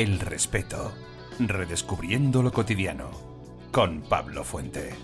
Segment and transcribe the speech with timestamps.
[0.00, 0.94] El respeto.
[1.38, 3.10] Redescubriendo lo cotidiano.
[3.70, 4.94] Con Pablo Fuente.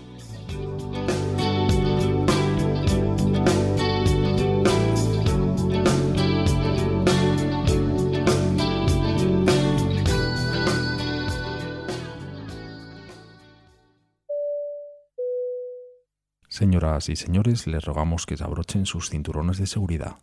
[16.49, 20.17] Señoras y señores, les rogamos que se abrochen sus cinturones de seguridad.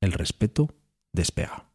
[0.00, 0.72] El respeto
[1.12, 1.65] despega.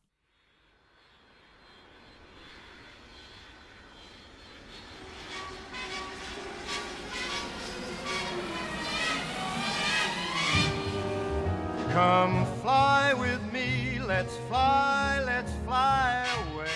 [11.94, 16.24] Come fly with me, let's fly, let's fly
[16.54, 16.70] away.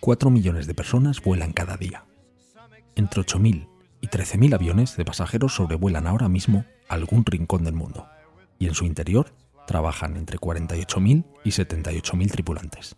[0.00, 2.06] Cuatro millones de personas vuelan cada día.
[2.94, 3.68] Entre 8.000
[4.00, 8.08] y 13.000 aviones de pasajeros sobrevuelan ahora mismo algún rincón del mundo.
[8.58, 9.34] Y en su interior
[9.66, 12.96] trabajan entre 48.000 y 78.000 tripulantes.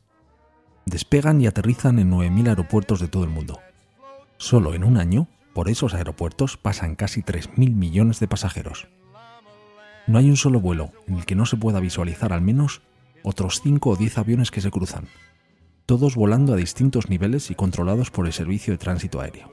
[0.87, 3.59] Despegan y aterrizan en 9.000 aeropuertos de todo el mundo.
[4.37, 8.87] Solo en un año, por esos aeropuertos pasan casi 3.000 millones de pasajeros.
[10.07, 12.83] No hay un solo vuelo en el que no se pueda visualizar al menos
[13.23, 15.09] otros 5 o 10 aviones que se cruzan,
[15.87, 19.51] todos volando a distintos niveles y controlados por el Servicio de Tránsito Aéreo.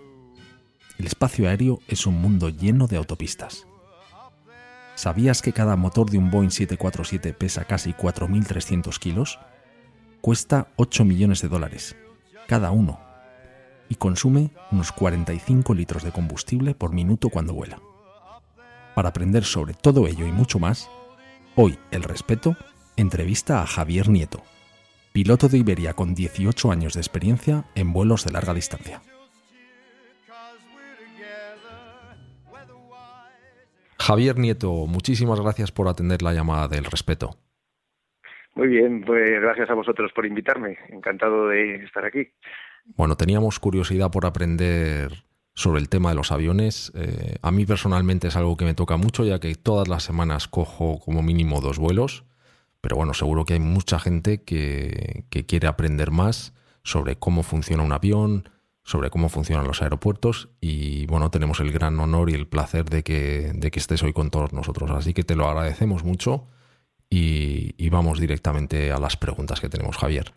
[0.98, 3.68] El espacio aéreo es un mundo lleno de autopistas.
[4.96, 9.40] ¿Sabías que cada motor de un Boeing 747 pesa casi 4.300 kilos?
[10.22, 11.96] Cuesta 8 millones de dólares,
[12.48, 13.00] cada uno,
[13.90, 17.80] y consume unos 45 litros de combustible por minuto cuando vuela.
[18.98, 20.90] Para aprender sobre todo ello y mucho más,
[21.54, 22.58] hoy El Respeto
[22.96, 24.42] entrevista a Javier Nieto,
[25.14, 29.04] piloto de Iberia con 18 años de experiencia en vuelos de larga distancia.
[34.00, 37.38] Javier Nieto, muchísimas gracias por atender la llamada del respeto.
[38.56, 40.76] Muy bien, pues gracias a vosotros por invitarme.
[40.90, 42.30] Encantado de estar aquí.
[42.96, 45.27] Bueno, teníamos curiosidad por aprender
[45.58, 46.92] sobre el tema de los aviones.
[46.94, 50.48] Eh, a mí personalmente es algo que me toca mucho, ya que todas las semanas
[50.48, 52.26] cojo como mínimo dos vuelos.
[52.80, 56.54] Pero bueno, seguro que hay mucha gente que, que quiere aprender más
[56.84, 58.50] sobre cómo funciona un avión,
[58.84, 63.02] sobre cómo funcionan los aeropuertos y bueno, tenemos el gran honor y el placer de
[63.02, 64.92] que, de que estés hoy con todos nosotros.
[64.92, 66.48] Así que te lo agradecemos mucho
[67.10, 70.34] y, y vamos directamente a las preguntas que tenemos, Javier.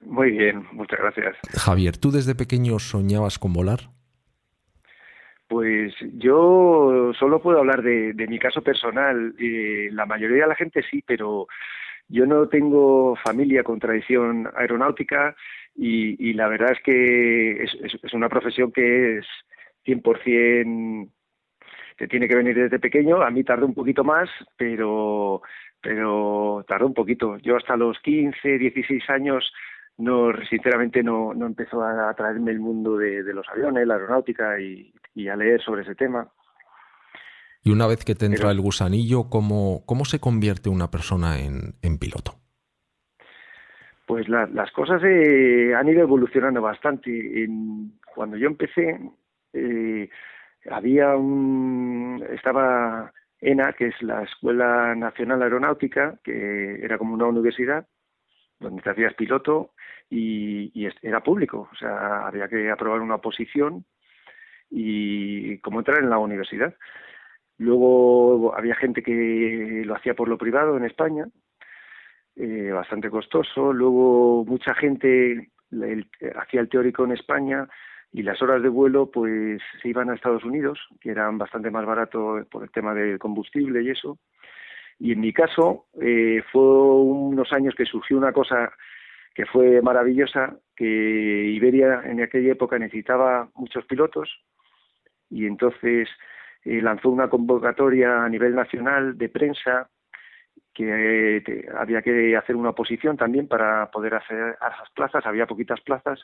[0.00, 1.36] Muy bien, muchas gracias.
[1.52, 3.90] Javier, ¿tú desde pequeño soñabas con volar?
[5.48, 9.34] Pues yo solo puedo hablar de, mi caso personal.
[9.38, 11.46] Eh, la mayoría de la gente sí, pero
[12.08, 15.36] yo no tengo familia con tradición aeronáutica
[15.74, 19.26] y, y la verdad es que es, una profesión que es
[19.84, 21.10] 100%
[21.96, 23.22] te tiene que venir desde pequeño.
[23.22, 25.42] A mí tardó un poquito más, pero
[25.80, 27.38] pero tardó un poquito.
[27.38, 29.52] Yo hasta los 15, 16 años
[29.98, 34.60] no sinceramente no, no empezó a atraerme el mundo de, de los aviones, la aeronáutica
[34.60, 36.28] y, y, a leer sobre ese tema.
[37.62, 41.38] Y una vez que te entra Pero, el gusanillo, ¿cómo, ¿cómo se convierte una persona
[41.38, 42.34] en, en piloto?
[44.06, 47.42] Pues la, las cosas eh, han ido evolucionando bastante.
[47.42, 49.00] En, cuando yo empecé,
[49.52, 50.08] eh,
[50.70, 52.24] había un.
[52.30, 57.86] Estaba ENA, que es la Escuela Nacional Aeronáutica, que era como una universidad,
[58.58, 59.72] donde te hacías piloto
[60.10, 61.68] y, era público.
[61.72, 63.84] O sea, había que aprobar una oposición
[64.70, 66.74] y como entrar en la universidad.
[67.58, 71.26] Luego había gente que lo hacía por lo privado en España,
[72.36, 73.72] eh, bastante costoso.
[73.72, 75.50] Luego mucha gente
[76.36, 77.68] hacía el teórico en España
[78.12, 81.84] y las horas de vuelo pues se iban a Estados Unidos, que eran bastante más
[81.84, 84.18] barato por el tema del combustible y eso.
[84.98, 88.72] Y en mi caso eh, fue unos años que surgió una cosa
[89.34, 94.30] que fue maravillosa, que Iberia en aquella época necesitaba muchos pilotos
[95.28, 96.08] y entonces
[96.64, 99.90] eh, lanzó una convocatoria a nivel nacional de prensa
[100.72, 105.80] que eh, había que hacer una oposición también para poder hacer esas plazas, había poquitas
[105.80, 106.20] plazas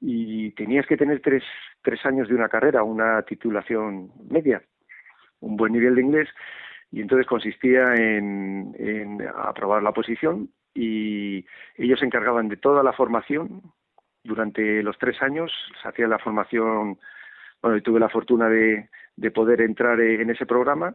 [0.00, 1.44] y tenías que tener tres,
[1.82, 4.62] tres años de una carrera, una titulación media,
[5.40, 6.28] un buen nivel de inglés
[6.92, 11.44] y entonces consistía en, en aprobar la oposición y
[11.76, 13.62] ellos se encargaban de toda la formación
[14.22, 15.50] durante los tres años,
[15.82, 16.98] se hacía la formación,
[17.60, 20.94] bueno, y tuve la fortuna de, de poder entrar en ese programa.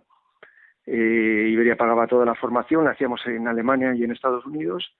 [0.86, 4.96] Eh, Iberia pagaba toda la formación, la hacíamos en Alemania y en Estados Unidos,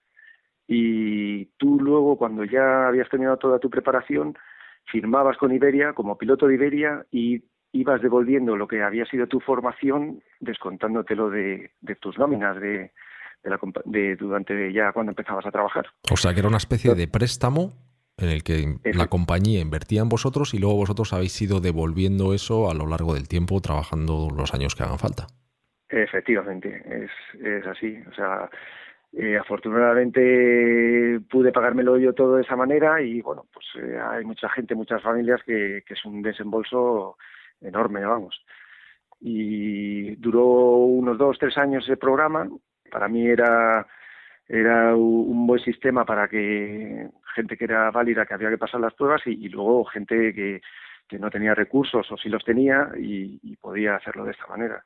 [0.66, 4.36] y tú luego, cuando ya habías terminado toda tu preparación,
[4.84, 7.42] firmabas con Iberia como piloto de Iberia y
[7.72, 12.92] ibas devolviendo lo que había sido tu formación, descontándotelo de, de tus nóminas, de,
[13.84, 15.86] de, durante ya cuando empezabas a trabajar.
[16.10, 17.72] O sea, que era una especie de préstamo
[18.16, 22.70] en el que la compañía invertía en vosotros y luego vosotros habéis ido devolviendo eso
[22.70, 25.26] a lo largo del tiempo trabajando los años que hagan falta.
[25.88, 27.10] Efectivamente, es,
[27.40, 27.96] es así.
[28.10, 28.50] O sea,
[29.12, 34.48] eh, afortunadamente pude pagármelo yo todo de esa manera y bueno, pues eh, hay mucha
[34.50, 37.16] gente, muchas familias que, que es un desembolso
[37.60, 38.44] enorme, vamos.
[39.20, 42.48] Y duró unos dos, tres años ese programa.
[42.90, 43.86] Para mí era
[44.48, 48.94] era un buen sistema para que gente que era válida, que había que pasar las
[48.94, 50.62] pruebas, y, luego gente que,
[51.06, 54.82] que, no tenía recursos o sí los tenía y, podía hacerlo de esta manera.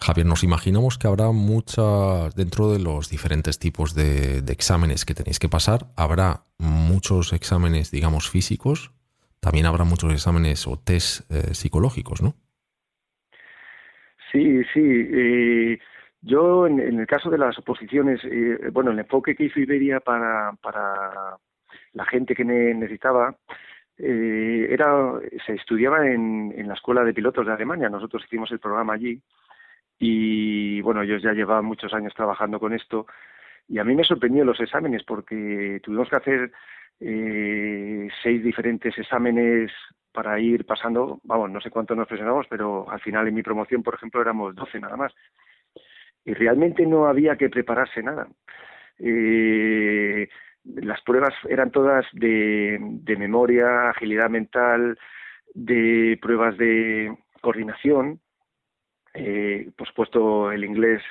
[0.00, 5.38] Javier, nos imaginamos que habrá muchas, dentro de los diferentes tipos de, exámenes que tenéis
[5.38, 8.92] que pasar, habrá muchos exámenes, digamos, físicos,
[9.46, 12.34] también habrá muchos exámenes o test eh, psicológicos, ¿no?
[14.32, 14.80] Sí, sí.
[14.82, 15.78] Eh,
[16.20, 20.52] yo, en, el caso de las oposiciones, eh, bueno, el enfoque que hizo Iberia para,
[20.60, 21.38] para
[21.92, 23.36] la gente que necesitaba
[23.96, 25.12] eh, era
[25.46, 27.88] se estudiaba en, en la escuela de pilotos de Alemania.
[27.88, 29.22] Nosotros hicimos el programa allí
[29.96, 33.06] y, bueno, ellos ya llevaban muchos años trabajando con esto
[33.68, 36.52] y a mí me sorprendió los exámenes porque tuvimos que hacer
[37.00, 39.72] eh, seis diferentes exámenes
[40.12, 43.82] para ir pasando, vamos, no sé cuánto nos presentamos, pero al final en mi promoción,
[43.82, 45.12] por ejemplo, éramos 12 nada más
[46.26, 48.26] y realmente no había que prepararse nada.
[48.98, 50.28] Eh,
[50.64, 52.78] las pruebas eran todas de,
[53.16, 54.98] memoria, agilidad mental,
[55.54, 58.20] de pruebas de coordinación,
[59.14, 61.02] eh, por supuesto el inglés,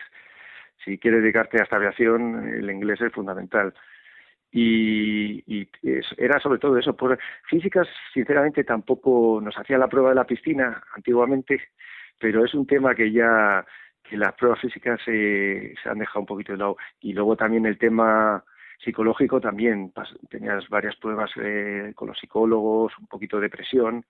[0.84, 3.74] si quieres dedicarte a esta aviación, el inglés es fundamental.
[4.58, 5.68] Y,
[6.18, 6.96] era sobre todo eso.
[6.96, 7.20] Por
[7.50, 11.62] físicas, sinceramente, tampoco nos hacía la prueba de la piscina antiguamente,
[12.18, 13.66] pero es un tema que ya
[14.02, 16.78] que las pruebas físicas se, se han dejado un poquito de lado.
[17.02, 18.44] Y luego también el tema
[18.80, 19.92] psicológico también,
[20.30, 24.06] tenías varias pruebas eh, con los psicólogos, un poquito de presión,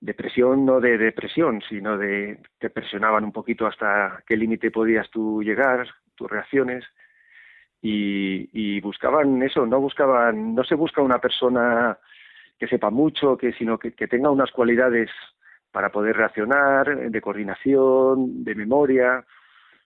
[0.00, 5.42] depresión no de depresión, sino de te presionaban un poquito hasta qué límite podías tú
[5.42, 6.84] llegar, tus reacciones,
[7.86, 11.98] y, y, buscaban eso, no buscaban, no se busca una persona
[12.58, 15.10] que sepa mucho, que sino que, que tenga unas cualidades
[15.70, 19.26] para poder reaccionar, de coordinación, de memoria,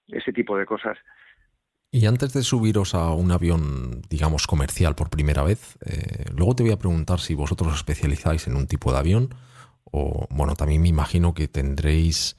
[0.07, 0.97] ese tipo de cosas.
[1.91, 6.63] Y antes de subiros a un avión, digamos, comercial por primera vez, eh, luego te
[6.63, 9.31] voy a preguntar si vosotros os especializáis en un tipo de avión
[9.91, 12.37] o, bueno, también me imagino que tendréis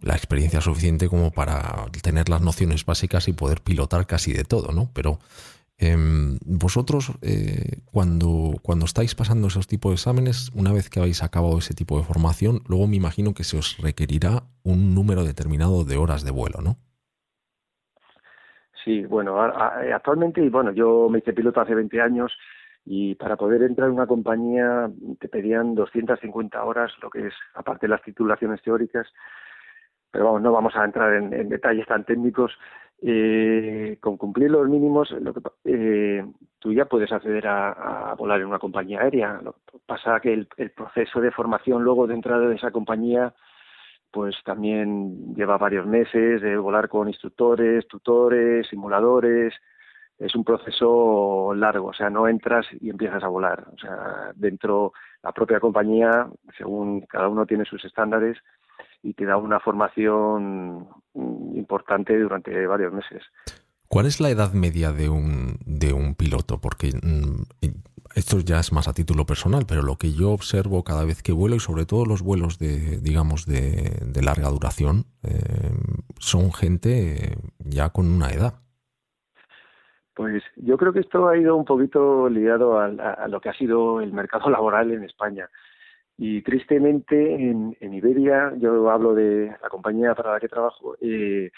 [0.00, 4.72] la experiencia suficiente como para tener las nociones básicas y poder pilotar casi de todo,
[4.72, 4.90] ¿no?
[4.94, 5.18] Pero
[5.82, 11.22] Em, vosotros, eh, cuando, cuando estáis pasando esos tipos de exámenes, una vez que habéis
[11.22, 15.84] acabado ese tipo de formación, luego me imagino que se os requerirá un número determinado
[15.84, 16.76] de horas de vuelo, ¿no?
[18.84, 22.30] Sí, bueno, actualmente, bueno, yo me hice piloto hace 20 años
[22.84, 27.86] y para poder entrar en una compañía te pedían 250 horas, lo que es, aparte
[27.86, 29.06] de las titulaciones teóricas,
[30.10, 32.52] pero vamos, no vamos a entrar en detalles tan técnicos,
[33.02, 36.24] eh, con cumplir los mínimos, lo que, eh,
[36.58, 39.40] tú ya puedes acceder a, volar en una compañía aérea.
[39.42, 43.34] Lo que pasa que el, proceso de formación luego de entrada de esa compañía,
[44.10, 49.54] pues también lleva varios meses de volar con instructores, tutores, simuladores.
[50.18, 53.66] Es un proceso largo, o sea, no entras y empiezas a volar.
[53.72, 58.36] O sea, dentro la propia compañía, según cada uno tiene sus estándares,
[59.02, 60.88] y te da una formación
[61.54, 63.22] importante durante varios meses.
[63.88, 66.60] ¿Cuál es la edad media de un, de un piloto?
[66.60, 67.42] Porque mm,
[68.14, 71.32] esto ya es más a título personal, pero lo que yo observo cada vez que
[71.32, 75.72] vuelo y sobre todo los vuelos de, digamos, de, larga duración, eh,
[76.18, 78.54] son gente ya con una edad.
[80.14, 84.00] Pues yo creo que esto ha ido un poquito ligado a lo que ha sido
[84.00, 85.48] el mercado laboral en España.
[86.22, 91.50] Y tristemente en, Iberia, yo hablo de la compañía para la que trabajo, eh,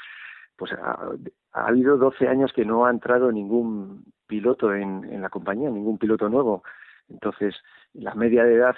[0.54, 1.11] pues ha,
[1.50, 6.62] habido 12 años que no ha entrado ningún piloto en, la compañía, ningún piloto nuevo.
[7.09, 7.57] Entonces,
[7.92, 8.76] la media de edad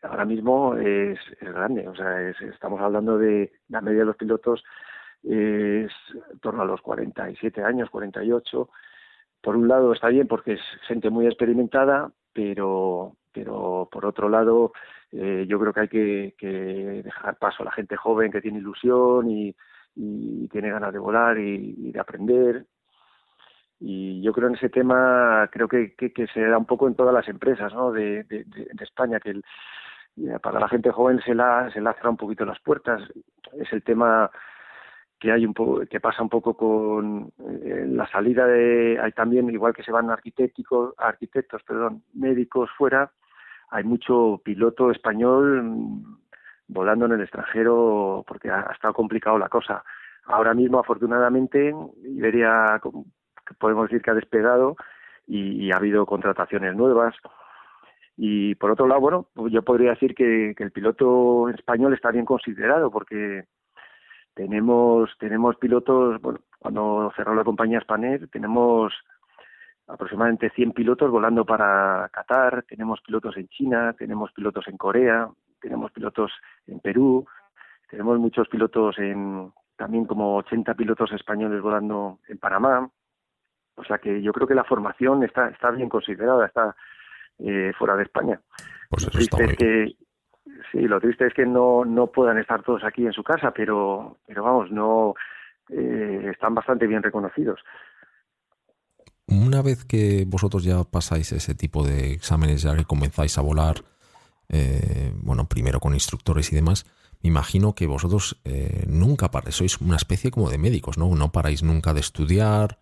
[0.00, 1.86] ahora mismo es, grande.
[1.86, 4.64] O sea, estamos hablando de la media de los pilotos
[5.22, 5.92] es
[6.32, 8.70] en torno a los 47 años, 48.
[9.42, 14.72] Por un lado está bien porque es gente muy experimentada, pero, pero por otro lado
[15.12, 19.30] eh, yo creo que hay que, dejar paso a la gente joven que tiene ilusión
[19.30, 19.54] y,
[20.50, 22.66] tiene ganas de volar y, de aprender.
[23.80, 25.94] Y yo creo en ese tema, creo que,
[26.32, 27.92] se da un poco en todas las empresas ¿no?
[27.92, 28.26] de,
[28.80, 29.40] España, que
[30.42, 33.02] para la gente joven se la, se la un poquito las puertas.
[33.58, 34.30] Es el tema
[35.18, 39.48] que hay un poco, que pasa un poco con eh, la salida de, hay también,
[39.48, 43.10] igual que se van arquitectos, arquitectos, perdón, médicos fuera,
[43.70, 46.16] hay mucho piloto español mm,
[46.68, 49.84] volando en el extranjero porque ha, estado complicado la cosa.
[50.24, 52.80] Ahora mismo, afortunadamente, Iberia
[53.58, 54.76] podemos decir que ha despegado
[55.26, 57.14] y, ha habido contrataciones nuevas.
[58.16, 62.24] Y por otro lado, bueno, pues yo podría decir que, el piloto español está bien
[62.24, 63.44] considerado porque
[64.34, 68.92] tenemos, tenemos pilotos, bueno, cuando cerró la compañía Spanair, tenemos
[69.86, 75.28] aproximadamente 100 pilotos volando para Qatar, tenemos pilotos en China, tenemos pilotos en Corea,
[75.60, 76.32] tenemos pilotos
[76.66, 77.26] en Perú,
[77.88, 82.90] tenemos muchos pilotos en, también como 80 pilotos españoles volando en Panamá.
[83.76, 86.74] O sea que yo creo que la formación está, está bien considerada, está
[87.38, 88.40] eh, fuera de España.
[88.90, 89.94] Pues eso está que,
[90.70, 94.18] Sí, lo triste es que no, no puedan estar todos aquí en su casa, pero,
[94.26, 95.14] pero vamos, no
[95.70, 97.60] eh, están bastante bien reconocidos.
[99.28, 103.76] Una vez que vosotros ya pasáis ese tipo de exámenes, ya que comenzáis a volar,
[104.48, 106.86] eh, bueno, primero con instructores y demás,
[107.22, 111.12] me imagino que vosotros eh, nunca paráis, sois una especie como de médicos, ¿no?
[111.14, 112.78] No paráis nunca de estudiar,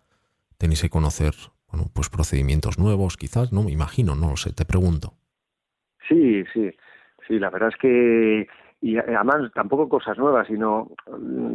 [0.57, 1.33] tenéis que conocer,
[1.71, 3.63] bueno, pues procedimientos nuevos, quizás, ¿no?
[3.63, 5.13] Me imagino, no lo sé, te pregunto.
[6.07, 6.69] Sí, sí.
[7.27, 8.47] Sí, la verdad es que,
[8.81, 10.91] y además tampoco cosas nuevas, sino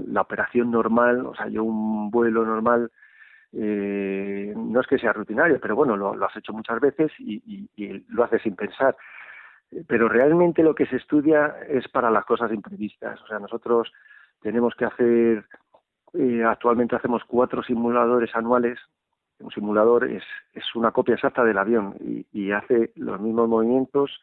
[0.09, 2.91] la operación normal, o sea, yo un vuelo normal,
[3.53, 7.69] eh, no es que sea rutinario, pero bueno, lo, has hecho muchas veces y,
[8.09, 8.97] lo haces sin pensar.
[9.87, 13.21] Pero realmente lo que se estudia es para las cosas imprevistas.
[13.23, 13.93] O sea, nosotros
[14.41, 15.45] tenemos que hacer,
[16.15, 18.79] eh, actualmente hacemos cuatro simuladores anuales.
[19.39, 24.21] Un simulador es, es una copia exacta del avión y, y hace los mismos movimientos,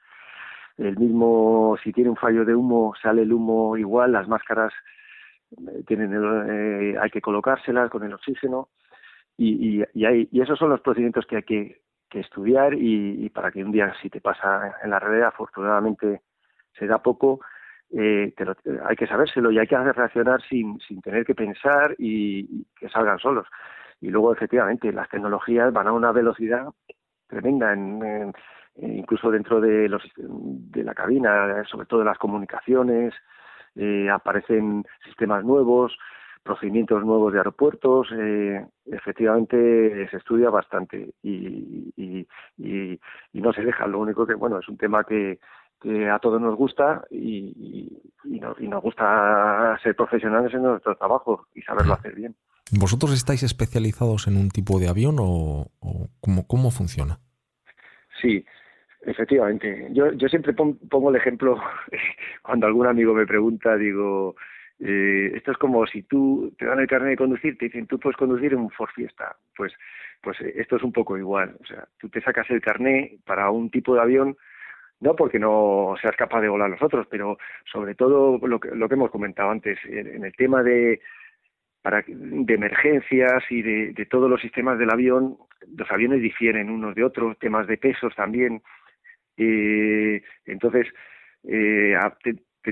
[0.78, 4.72] el mismo, si tiene un fallo de humo, sale el humo igual, las máscaras
[5.52, 8.70] eh, tienen eh, hay que colocárselas con el oxígeno
[9.38, 13.64] y, y, hay, y esos son los procedimientos que hay que, estudiar y, para que
[13.64, 16.22] un día si te pasa en la realidad, afortunadamente
[16.74, 17.42] se da poco,
[17.92, 18.34] eh,
[18.86, 23.20] hay que sabérselo y hay que reaccionar sin, sin tener que pensar y, que salgan
[23.20, 23.46] solos.
[24.02, 26.70] Y luego, efectivamente, las tecnologías van a una velocidad
[27.28, 28.34] tremenda en
[28.80, 33.14] incluso dentro de, los, de la cabina, sobre todo las comunicaciones,
[33.76, 35.98] eh, aparecen sistemas nuevos,
[36.48, 42.28] procedimientos nuevos de aeropuertos, eh, efectivamente se estudia bastante y, y,
[42.58, 43.00] y,
[43.34, 43.86] no se deja.
[43.86, 45.40] Lo único que, bueno, es un tema que,
[45.82, 50.96] que a todos nos gusta y, y, nos, y nos gusta ser profesionales en nuestro
[50.96, 52.36] trabajo y saberlo hacer bien.
[52.72, 57.20] ¿Vosotros estáis especializados en un tipo de avión o, o cómo, cómo funciona?
[58.22, 58.44] Sí,
[59.08, 61.58] Efectivamente, yo, yo siempre pongo el ejemplo
[62.44, 64.36] cuando algún amigo me pregunta, digo,
[64.80, 68.00] eh, esto es como si tú te dan el carnet de conducir, te dicen, tú
[68.00, 69.74] puedes conducir en un Ford Fiesta, pues,
[70.22, 73.50] pues eh, esto es un poco igual, o sea, tú te sacas el carnet para
[73.50, 74.38] un tipo de avión,
[75.00, 77.38] no porque no seas capaz de volar los otros, pero
[77.72, 81.02] sobre todo lo que, lo que hemos comentado antes, en, el tema de,
[81.82, 85.38] para, de emergencias y de, de todos los sistemas del avión,
[85.76, 88.62] los aviones difieren unos de otros, temas de pesos también,
[89.38, 90.88] eh, entonces,
[91.44, 91.96] eh,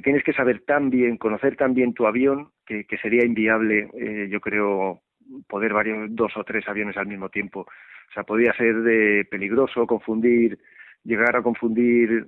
[0.01, 4.41] tienes que saber tan bien, conocer tan bien tu avión, que, sería inviable, eh, yo
[4.41, 5.01] creo,
[5.47, 7.61] poder varios, dos o tres aviones al mismo tiempo.
[7.61, 10.59] O sea, podría ser de peligroso confundir,
[11.03, 12.27] llegar a confundir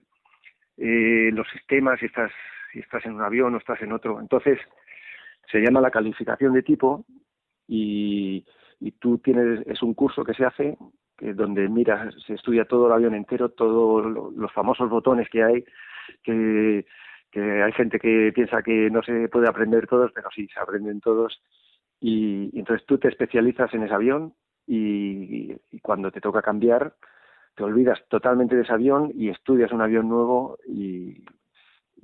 [0.77, 2.31] eh, los sistemas si estás,
[2.71, 4.19] si estás en un avión o estás en otro.
[4.19, 4.59] Entonces,
[5.51, 7.05] se llama la calificación de tipo
[7.67, 8.45] y,
[8.79, 10.77] y tú tienes, es un curso que se hace
[11.17, 14.05] que donde mira, se estudia todo el avión entero, todos
[14.35, 15.65] los famosos botones que hay,
[16.23, 16.85] que,
[17.37, 20.99] que hay gente que piensa que no se puede aprender todos, pero sí, se aprenden
[20.99, 21.39] todos.
[21.99, 24.33] Y, entonces tú te especializas en ese avión
[24.65, 26.95] y, cuando te toca cambiar,
[27.55, 31.23] te olvidas totalmente de ese avión y estudias un avión nuevo y,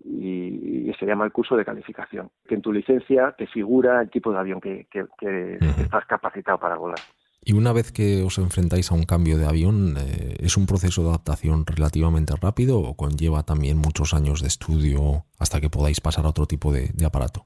[0.04, 4.32] y, se llama el curso de calificación, que en tu licencia te figura el tipo
[4.32, 7.00] de avión que, que, que estás capacitado para volar.
[7.46, 11.04] Y una vez que os enfrentáis a un cambio de avión, eh, ¿es un proceso
[11.04, 16.26] de adaptación relativamente rápido o conlleva también muchos años de estudio hasta que podáis pasar
[16.26, 17.46] a otro tipo de, aparato?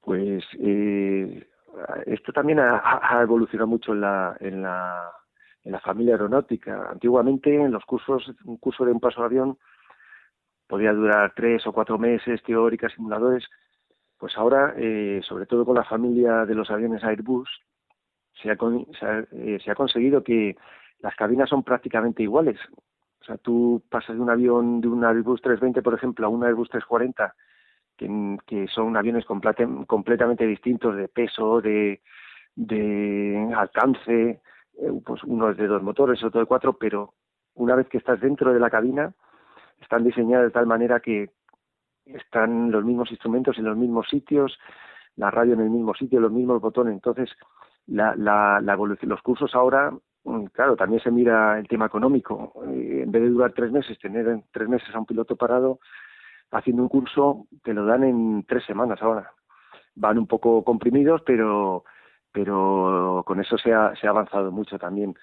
[0.00, 1.48] Pues eh,
[2.06, 5.10] esto también ha, evolucionado mucho en la, en, la,
[5.64, 6.88] en la familia aeronáutica.
[6.88, 9.58] Antiguamente, en los cursos, un curso de un paso de avión
[10.68, 13.44] podía durar tres o cuatro meses, teóricas, simuladores.
[14.16, 17.48] Pues ahora, eh, sobre todo con la familia de los aviones Airbus,
[18.40, 18.56] se ha,
[19.32, 20.56] eh, se ha, conseguido que
[21.00, 22.58] las cabinas son prácticamente iguales.
[23.20, 26.44] O sea, tú pasas de un avión, de un Airbus 320, por ejemplo, a un
[26.44, 27.34] Airbus 340
[27.96, 32.00] que, son aviones completamente distintos de peso, de,
[32.54, 34.40] de alcance,
[34.78, 37.14] eh, pues uno es de dos motores, otro de cuatro, pero
[37.54, 39.12] una vez que estás dentro de la cabina,
[39.80, 41.30] están diseñados de tal manera que
[42.06, 44.58] están los mismos instrumentos en los mismos sitios,
[45.16, 46.94] la radio en el mismo sitio, los mismos botones.
[46.94, 47.30] Entonces,
[47.86, 49.92] la, la, la evolución, los cursos ahora,
[50.24, 52.52] mm, claro, también se mira el tema económico.
[52.66, 55.80] Eh, en vez de durar tres meses, tener en tres meses a un piloto parado
[56.50, 59.32] haciendo un curso, te lo dan en tres semanas ahora.
[59.94, 61.84] Van un poco comprimidos, pero
[62.32, 65.14] pero con eso se ha, avanzado mucho también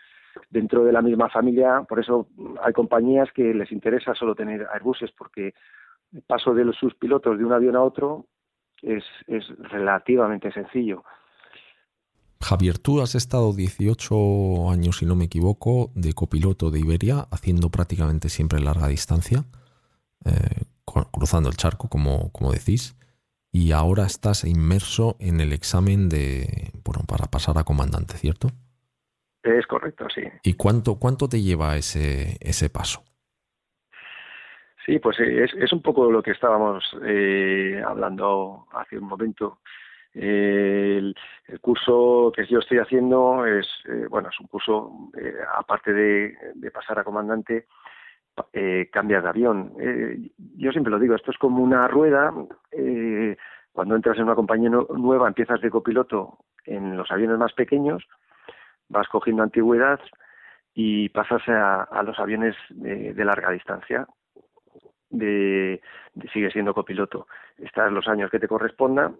[0.49, 1.83] dentro de la misma familia.
[1.87, 2.27] Por eso
[2.61, 5.53] hay compañías que les interesa solo tener Airbuses, porque
[6.13, 8.27] el paso de sus pilotos de un avión a otro
[8.81, 11.03] es, es relativamente sencillo.
[12.41, 17.69] Javier, tú has estado 18 años, si no me equivoco, de copiloto de Iberia, haciendo
[17.69, 19.43] prácticamente siempre larga distancia,
[20.25, 20.63] eh,
[21.11, 22.95] cruzando el charco, como, como decís,
[23.51, 28.49] y ahora estás inmerso en el examen de, bueno, para pasar a comandante, ¿cierto?
[29.43, 30.21] Es correcto, sí.
[30.43, 33.03] ¿Y cuánto, cuánto te lleva ese, ese paso?
[34.85, 39.59] Sí, pues eh, es, es un poco lo que estábamos eh, hablando hace un momento.
[40.13, 41.15] El,
[41.61, 44.91] curso que yo estoy haciendo es, eh, bueno, es un curso,
[45.55, 47.67] aparte de, pasar a comandante,
[48.53, 49.73] eh, cambias de avión.
[50.55, 52.33] yo siempre lo digo, esto es como una rueda.
[53.71, 58.03] cuando entras en una compañía nueva, empiezas de copiloto en los aviones más pequeños,
[58.87, 59.99] vas cogiendo antigüedad
[60.73, 64.07] y pasas a, los aviones de larga distancia
[65.09, 65.81] de,
[66.33, 67.27] sigue siendo copiloto.
[67.57, 69.11] Estás los años que te corresponda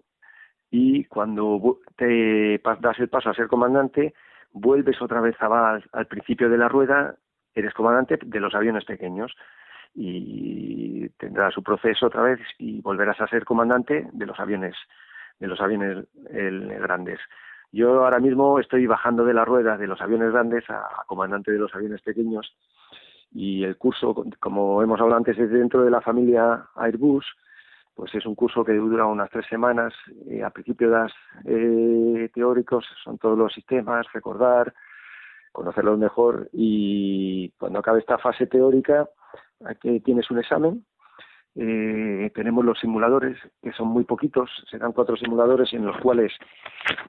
[0.70, 4.14] y cuando te das el paso a ser comandante,
[4.52, 7.16] vuelves otra vez al, principio de la rueda,
[7.54, 9.34] eres comandante de los aviones pequeños
[9.94, 14.76] y tendrás su proceso otra vez y volverás a ser comandante de los aviones
[15.40, 17.18] de los aviones grandes.
[17.72, 21.58] Yo ahora mismo estoy bajando de la rueda de los aviones grandes a comandante de
[21.58, 22.54] los aviones pequeños
[23.32, 27.24] y el curso, como hemos hablado antes, es dentro de la familia Airbus,
[27.94, 29.92] pues es un curso que dura unas tres semanas.
[30.28, 31.12] Eh, a principio das
[31.44, 34.72] eh, teóricos, son todos los sistemas, recordar,
[35.52, 39.08] conocerlos mejor y cuando acabe esta fase teórica
[39.64, 40.84] aquí tienes un examen.
[41.56, 46.32] Eh, tenemos los simuladores, que son muy poquitos, serán cuatro simuladores en los cuales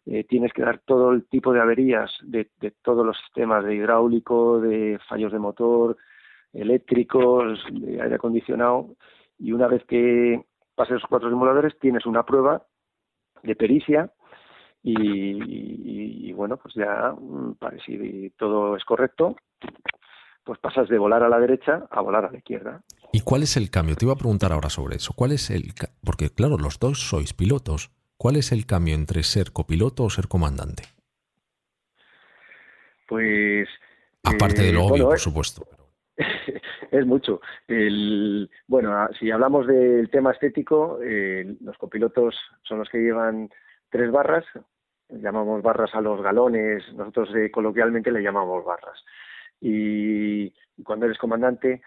[0.08, 3.76] eh, tienes que dar todo el tipo de averías de, de todos los sistemas, de
[3.76, 5.96] hidráulico, de fallos de motor,
[6.54, 8.96] eléctricos, de aire acondicionado,
[9.38, 10.44] y una vez que
[10.82, 12.66] pases los cuatro simuladores tienes una prueba
[13.44, 14.12] de pericia
[14.82, 19.36] y, bueno, pues ya mm, si todo es correcto,
[20.44, 22.82] pues pasas de volar a la derecha a volar a la izquierda.
[23.14, 23.96] ¿Y cuál es el cambio?
[23.96, 25.14] Te iba a preguntar ahora sobre eso.
[25.16, 27.92] ¿Cuál es el porque claro, los dos sois pilotos.
[28.18, 30.84] ¿Cuál es el cambio entre ser copiloto o ser comandante?
[33.08, 33.68] Pues
[34.24, 35.64] aparte de lo eh, obvio, por supuesto.
[36.92, 37.42] Es mucho.
[38.68, 43.50] Bueno, si hablamos del tema estético, eh, los copilotos son los que llevan
[43.90, 44.46] tres barras,
[45.10, 49.04] llamamos barras a los galones, nosotros eh, coloquialmente le llamamos barras.
[49.62, 51.82] Y cuando eres comandante,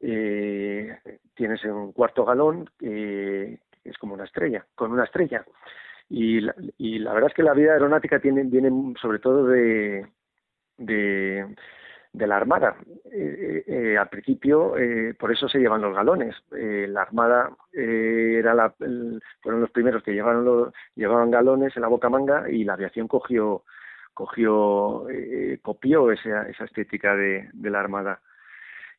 [0.00, 0.98] eh,
[1.34, 5.44] tienes un cuarto galón que es como una estrella, con una estrella.
[6.10, 10.04] Y la, y la verdad es que la vida aeronáutica tiene, viene sobre todo de
[12.18, 12.76] de la Armada.
[13.10, 16.34] Eh, eh, al principio, eh, por eso se llevan los galones.
[16.50, 18.74] la Armada era la,
[19.40, 23.62] fueron los primeros que llevaron llevaban galones en la boca manga y la aviación cogió,
[24.12, 25.06] cogió
[25.62, 28.20] copió esa, esa estética de, la Armada.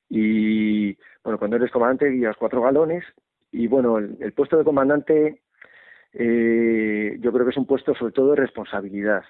[0.10, 3.04] Y bueno, cuando eres comandante guías cuatro galones
[3.52, 5.42] y bueno, el, el puesto de comandante
[6.14, 9.24] yo creo que es un puesto sobre todo de responsabilidad.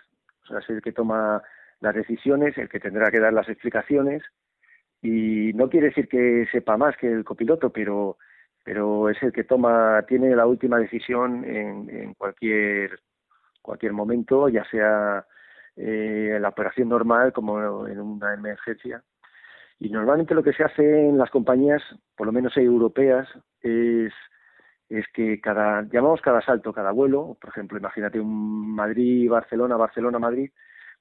[0.44, 1.42] O sea, es el que toma
[1.82, 4.24] las decisiones, el que tendrá que dar las explicaciones
[5.02, 8.18] y no quiere decir que sepa más que el copiloto, pero
[8.64, 13.00] pero es el que toma tiene la última decisión en, en cualquier
[13.62, 15.26] cualquier momento, ya sea
[15.76, 19.04] eh, la operación normal como en una emergencia.
[19.80, 21.82] Y normalmente lo que se hace en las compañías,
[22.16, 23.28] por lo menos europeas,
[23.62, 24.14] es
[24.90, 30.20] es que cada llamamos cada salto, cada vuelo, por ejemplo, imagínate un Madrid, Barcelona, Barcelona,
[30.20, 30.52] Madrid,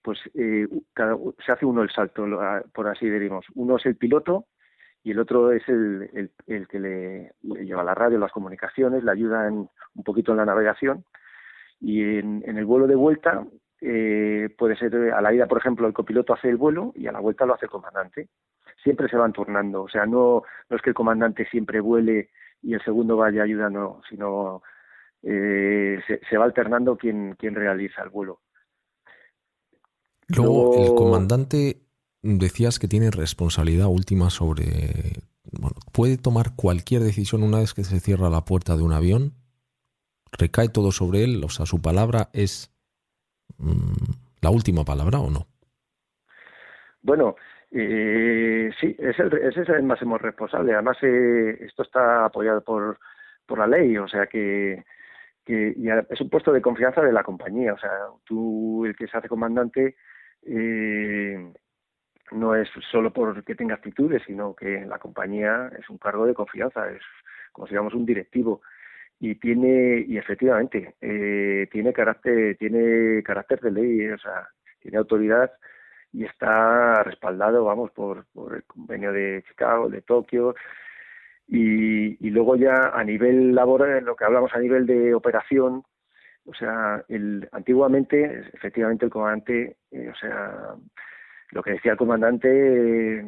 [0.03, 0.67] pues eh,
[1.45, 2.27] se hace uno el salto,
[2.73, 3.47] por así decimos.
[3.55, 4.47] Uno es el piloto
[5.03, 9.49] y el otro es el, el, que le, lleva la radio, las comunicaciones, le ayuda
[9.51, 11.05] un poquito en la navegación.
[11.81, 13.47] Y en, el vuelo de vuelta
[13.81, 17.13] eh, puede ser a la ida, por ejemplo, el copiloto hace el vuelo y a
[17.13, 18.29] la vuelta lo hace el comandante.
[18.83, 22.31] Siempre se van turnando, o sea, no, no es que el comandante siempre vuele
[22.63, 24.63] y el segundo vaya ayudando, sino
[25.23, 28.41] eh, se, va alternando quien realiza el vuelo.
[30.29, 31.83] Luego, el comandante
[32.23, 35.23] decías que tiene responsabilidad última sobre...
[35.51, 39.33] Bueno, ¿Puede tomar cualquier decisión una vez que se cierra la puerta de un avión?
[40.33, 41.43] ¿Recae todo sobre él?
[41.43, 42.71] O sea, su palabra es
[43.57, 43.93] mm,
[44.43, 45.47] la última palabra o no?
[47.01, 47.37] Bueno,
[47.71, 50.75] eh, sí, es el, ese es el máximo responsable.
[50.75, 52.99] Además, eh, esto está apoyado por,
[53.47, 54.85] por la ley, o sea que,
[55.45, 55.75] que
[56.11, 57.75] es un puesto de confianza de la compañía.
[57.75, 57.91] O sea,
[58.25, 59.97] tú, el que se hace comandante,
[62.33, 66.91] no es solo porque tenga actitudes, sino que la compañía es un cargo de confianza,
[66.91, 67.03] es
[67.53, 68.63] como si digamos un directivo.
[69.21, 74.49] Y tiene y efectivamente eh, tiene carácter tiene carácter de ley, o sea,
[74.81, 75.53] tiene autoridad
[76.13, 80.55] y está respaldado, vamos, por, por el convenio de Chicago, de Tokio.
[81.47, 85.83] Y, y luego ya a nivel laboral, lo que hablamos a nivel de operación,
[86.49, 90.75] o sea, el, antiguamente, efectivamente, el comandante, eh, o sea,
[91.51, 93.25] lo que decía el comandante,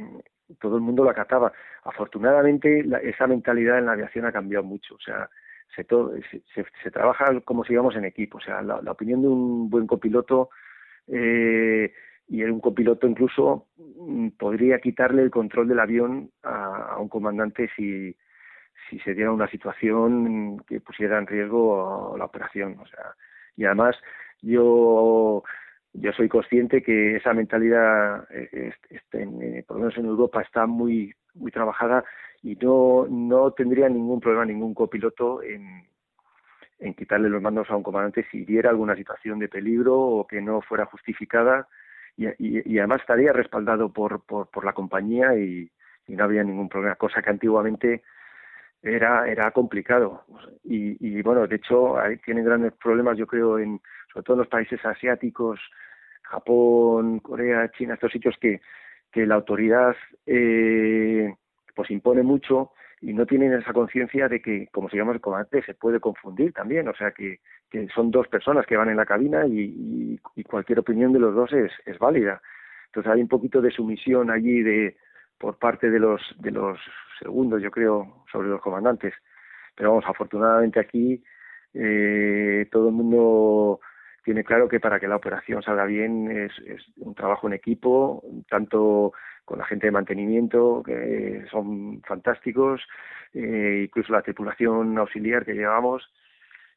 [0.58, 1.52] todo el mundo lo acataba.
[1.84, 4.94] Afortunadamente, esa mentalidad en la aviación ha cambiado mucho.
[4.94, 5.28] O sea,
[5.74, 5.84] se,
[6.82, 8.38] se, trabaja como si íbamos en equipo.
[8.38, 10.50] O sea, la, opinión de un buen copiloto
[11.06, 11.92] eh,
[12.28, 18.16] y un copiloto incluso mm, podría quitarle el control del avión a, un comandante si,
[18.90, 22.78] si se diera una situación que pusiera en riesgo la operación.
[22.80, 23.14] O sea,
[23.56, 23.96] y además
[24.42, 25.42] yo
[25.92, 28.72] yo soy consciente que esa mentalidad, eh,
[29.12, 32.04] eh, por lo menos en Europa, está muy, muy trabajada
[32.42, 35.86] y no, no tendría ningún problema ningún copiloto en,
[36.78, 40.40] en quitarle los mandos a un comandante si viera alguna situación de peligro o que
[40.40, 41.68] no fuera justificada
[42.16, 45.70] y, además estaría respaldado por, por, por la compañía y,
[46.06, 48.02] y, no había ningún problema, cosa que antiguamente
[48.82, 50.24] era, era complicado.
[50.64, 53.80] Y, y bueno, de hecho, ahí tienen grandes problemas, yo creo, en,
[54.12, 55.60] sobre todo en los países asiáticos,
[56.22, 58.60] Japón, Corea, China, estos sitios que,
[59.10, 61.34] que la autoridad eh,
[61.74, 65.62] pues impone mucho y no tienen esa conciencia de que, como se llama el comandante,
[65.62, 67.40] se puede confundir también, o sea que,
[67.70, 71.34] que son dos personas que van en la cabina y, y, cualquier opinión de los
[71.34, 72.42] dos es, es válida.
[72.86, 74.96] Entonces hay un poquito de sumisión allí de
[75.38, 76.78] por parte de los de los
[77.20, 79.14] segundos, yo creo, sobre los comandantes.
[79.76, 81.22] Pero vamos, afortunadamente aquí
[81.74, 83.80] eh, todo el mundo
[84.24, 86.52] tiene claro que para que la operación salga bien es,
[86.98, 89.12] un trabajo en equipo, tanto
[89.44, 92.82] con la gente de mantenimiento, que son fantásticos,
[93.32, 96.12] eh, incluso la tripulación auxiliar que llevamos.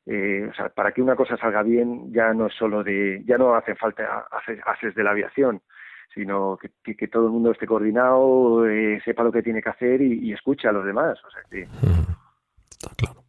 [0.06, 3.38] Eh, o sea, para que una cosa salga bien ya no es solo de, ya
[3.38, 4.27] no hace falta
[4.65, 5.62] haces de la aviación,
[6.13, 10.02] sino que, que, todo el mundo esté coordinado, eh, sepa lo que tiene que hacer
[10.02, 11.18] y, y escuche a los demás.
[11.26, 11.63] O sea que...
[12.72, 13.24] Está claro.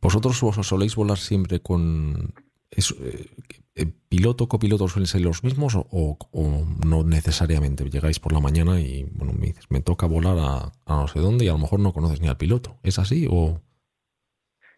[0.00, 2.34] ¿Vosotros os soléis volar siempre con,
[2.70, 3.30] es, eh,
[3.76, 6.18] eh, ¿Piloto, copiloto suelen ser los mismos o,
[6.86, 7.88] no necesariamente?
[7.88, 11.44] Llegáis por la mañana y bueno, me dices, me toca volar a, no sé dónde
[11.44, 12.76] y a lo mejor no conoces ni al piloto.
[12.82, 13.60] ¿Es así o...?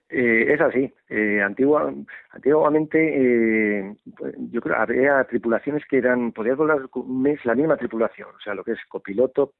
[0.08, 0.92] Eh, es así.
[1.08, 1.92] Eh, antigua,
[2.30, 8.28] antiguamente, pues, yo creo había tripulaciones que eran, podías volar un mes la misma tripulación,
[8.36, 9.54] o sea, lo que es copiloto,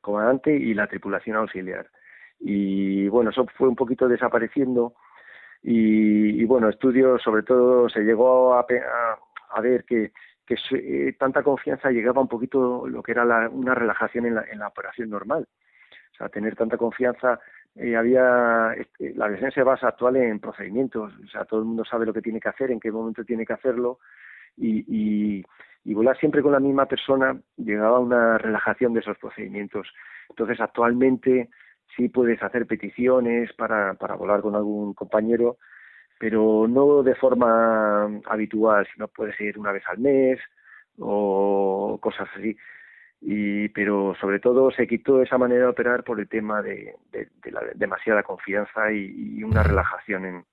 [0.00, 1.88] comandante y la tripulación auxiliar.
[2.40, 4.94] Y bueno, eso fue un poquito desapareciendo
[5.68, 8.64] y, bueno, estudios, sobre todo, se llegó a,
[9.50, 10.12] a, ver que,
[10.46, 14.44] que eh, tanta confianza llegaba un poquito lo que era la, una relajación en la,
[14.50, 15.48] en la operación normal.
[16.12, 17.40] O sea, tener tanta confianza
[17.76, 21.84] eh, había este, la aviación se basa actual en procedimientos, o sea, todo el mundo
[21.84, 23.98] sabe lo que tiene que hacer, en qué momento tiene que hacerlo
[24.56, 25.44] y, y,
[25.84, 29.88] y volar siempre con la misma persona llegaba a una relajación de esos procedimientos.
[30.30, 31.50] Entonces, actualmente
[31.96, 35.58] sí puedes hacer peticiones para, para volar con algún compañero,
[36.18, 40.40] pero no de forma habitual, sino puedes ir una vez al mes
[40.98, 42.56] o cosas así.
[43.20, 47.28] Y, pero sobre todo se quitó esa manera de operar por el tema de, de,
[47.50, 50.44] la demasiada confianza y, una relajación en,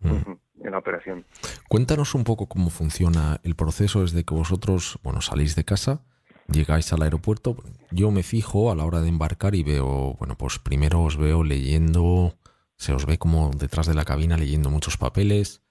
[0.00, 0.64] mm.
[0.64, 1.24] en la operación.
[1.68, 6.02] Cuéntanos un poco cómo funciona el proceso desde que vosotros bueno, salís de casa,
[6.48, 7.56] llegáis al aeropuerto,
[7.90, 11.44] yo me fijo a la hora de embarcar y veo, bueno, pues primero os veo
[11.44, 12.34] leyendo,
[12.76, 15.62] se os ve como detrás de la cabina leyendo muchos papeles,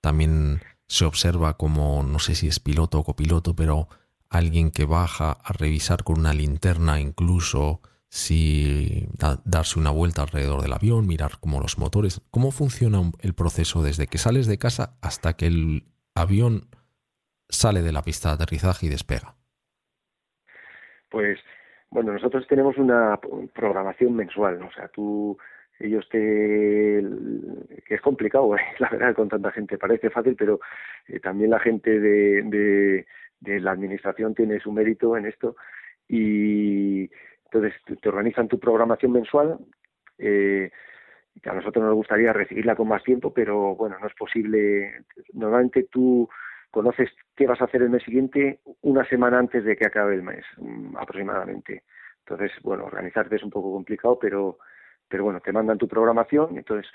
[0.00, 3.88] también se observa como, no sé si es piloto o copiloto, pero
[4.32, 9.08] alguien que baja a revisar con una linterna incluso si
[9.44, 12.20] darse una vuelta alrededor del avión, mirar como los motores.
[12.30, 16.68] ¿Cómo funciona el proceso desde que sales de casa hasta que el avión
[17.48, 19.34] sale de la pista de aterrizaje y despega?
[21.10, 21.38] Pues,
[21.90, 23.18] bueno, nosotros tenemos una
[23.54, 25.38] programación mensual, o sea, tú
[25.80, 27.02] ellos te
[27.86, 30.60] que es complicado la verdad con tanta gente parece fácil pero
[31.22, 33.06] también la gente de,
[33.42, 35.56] de, la administración tiene su mérito en esto
[36.08, 37.10] y
[37.44, 39.58] entonces te organizan tu programación mensual
[40.18, 40.70] eh,
[41.44, 45.04] a nosotros nos gustaría recibirla con más tiempo, pero bueno, no es posible.
[45.32, 46.28] Normalmente tú
[46.70, 50.22] conoces qué vas a hacer el mes siguiente una semana antes de que acabe el
[50.22, 51.84] mes, mm, aproximadamente.
[52.20, 54.58] Entonces, bueno, organizarte es un poco complicado, pero,
[55.08, 56.90] pero bueno, te mandan tu programación, entonces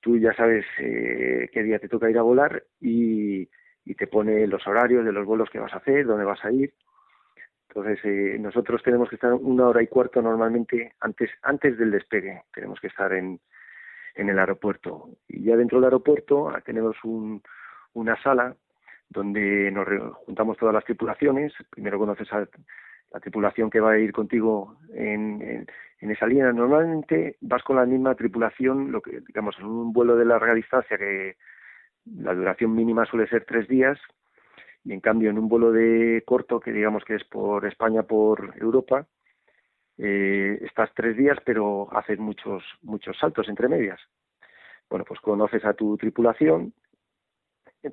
[0.00, 3.48] tú ya sabes eh, qué día te toca ir a volar y,
[3.84, 6.50] y te pone los horarios de los vuelos que vas a hacer, dónde vas a
[6.50, 6.72] ir.
[7.68, 12.42] Entonces, eh, nosotros tenemos que estar una hora y cuarto normalmente antes, antes del despegue.
[12.52, 13.40] Tenemos que estar en,
[14.14, 15.10] en el aeropuerto.
[15.28, 17.42] Y ya dentro del aeropuerto ah, tenemos un,
[17.94, 18.54] una sala
[19.08, 19.86] donde nos
[20.18, 21.52] juntamos todas las tripulaciones.
[21.70, 22.46] Primero conoces a
[23.12, 25.66] la tripulación que va a ir contigo en,
[26.00, 26.52] en, esa línea.
[26.52, 30.98] Normalmente vas con la misma tripulación, lo que digamos en un vuelo de larga distancia
[30.98, 31.36] que
[32.06, 33.98] la duración mínima suele ser tres días
[34.84, 38.54] y en cambio en un vuelo de corto que digamos que es por España por
[38.60, 39.06] Europa
[39.98, 44.00] eh, estás tres días, pero haces muchos, muchos saltos entre medias.
[44.90, 46.74] Bueno, pues conoces a tu tripulación,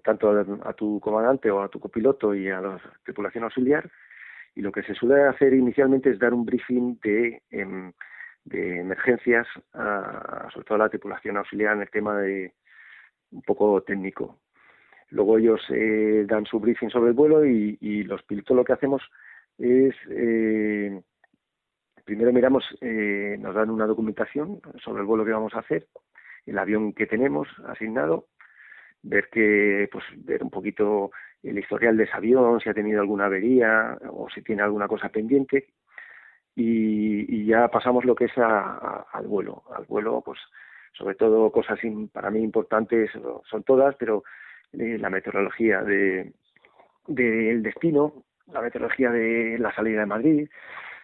[0.04, 0.32] tanto
[0.63, 3.89] a, tu comandante o a tu copiloto y a la tripulación auxiliar,
[4.56, 7.93] y lo que se suele hacer inicialmente es dar un briefing de, em,
[8.52, 12.54] emergencias, a, sobre todo a la tripulación auxiliar en el tema de
[13.32, 14.39] un poco técnico.
[15.10, 18.74] Luego ellos eh, dan su briefing sobre el vuelo y, y, los pilotos lo que
[18.74, 19.02] hacemos
[19.58, 21.02] es eh,
[22.04, 25.88] primero miramos, eh, nos dan una documentación sobre el vuelo que vamos a hacer,
[26.46, 28.28] el avión que tenemos asignado,
[29.04, 31.12] ver que, pues, ver un poquito
[31.44, 35.10] el historial de ese avión, si ha tenido alguna avería o si tiene alguna cosa
[35.10, 35.70] pendiente,
[36.56, 39.63] y, ya pasamos lo que es al vuelo.
[39.74, 40.39] Al vuelo, pues,
[40.93, 41.80] sobre todo cosas
[42.12, 43.12] para mí importantes
[43.49, 44.23] son todas, pero
[44.73, 46.34] eh, la meteorología de
[47.08, 50.49] del destino, la meteorología de la salida de Madrid,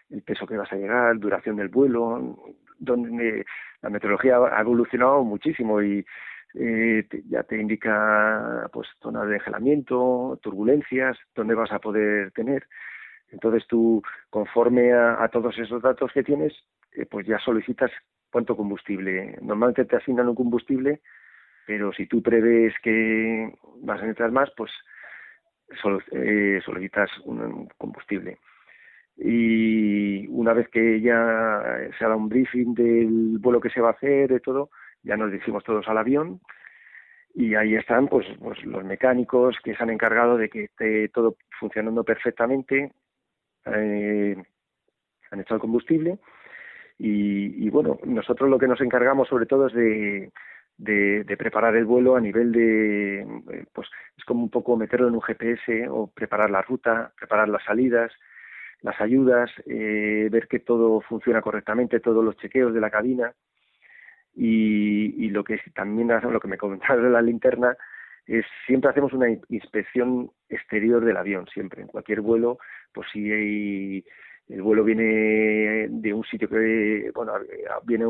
[0.10, 2.38] el peso que vas a llegar, duración del vuelo,
[2.80, 3.46] donde
[3.82, 6.06] la meteorología ha evolucionado muchísimo y
[6.54, 12.68] eh, ya te indica pues zonas de engelamiento, turbulencias, dónde vas a poder tener.
[13.30, 16.54] Entonces tú, conforme a, todos esos datos que tienes,
[16.94, 17.92] eh, pues ya solicitas
[18.38, 19.36] cuánto combustible.
[19.42, 21.02] Normalmente te asignan un combustible,
[21.66, 24.72] pero si tú prevés que vas a necesitar más, pues
[26.12, 28.38] eh, solicitas un combustible
[29.18, 33.90] y una vez que ya se ha dado un briefing del vuelo que se va
[33.90, 34.70] a hacer, de todo,
[35.02, 36.40] ya nos dirigimos todos al avión
[37.34, 41.38] y ahí están pues, pues los mecánicos que se han encargado de que esté todo
[41.60, 42.92] funcionando perfectamente,
[43.66, 44.36] eh,
[45.32, 46.20] han echado el combustible
[47.00, 50.32] y, bueno, nosotros lo que nos encargamos sobre todo es de,
[50.78, 55.14] de, preparar el vuelo a nivel de, eh, pues es como un poco meterlo en
[55.14, 58.12] un GPS o preparar la ruta, preparar las salidas,
[58.82, 63.34] las ayudas, eh, ver que todo funciona correctamente, todos los chequeos de la cabina.
[64.34, 67.76] Y, y lo que también lo que me comentaron de la linterna
[68.26, 72.58] es siempre hacemos una inspección exterior del avión, siempre, en cualquier vuelo,
[72.92, 74.04] pues si
[74.50, 77.34] el vuelo viene de un sitio que, bueno,
[77.84, 78.06] viene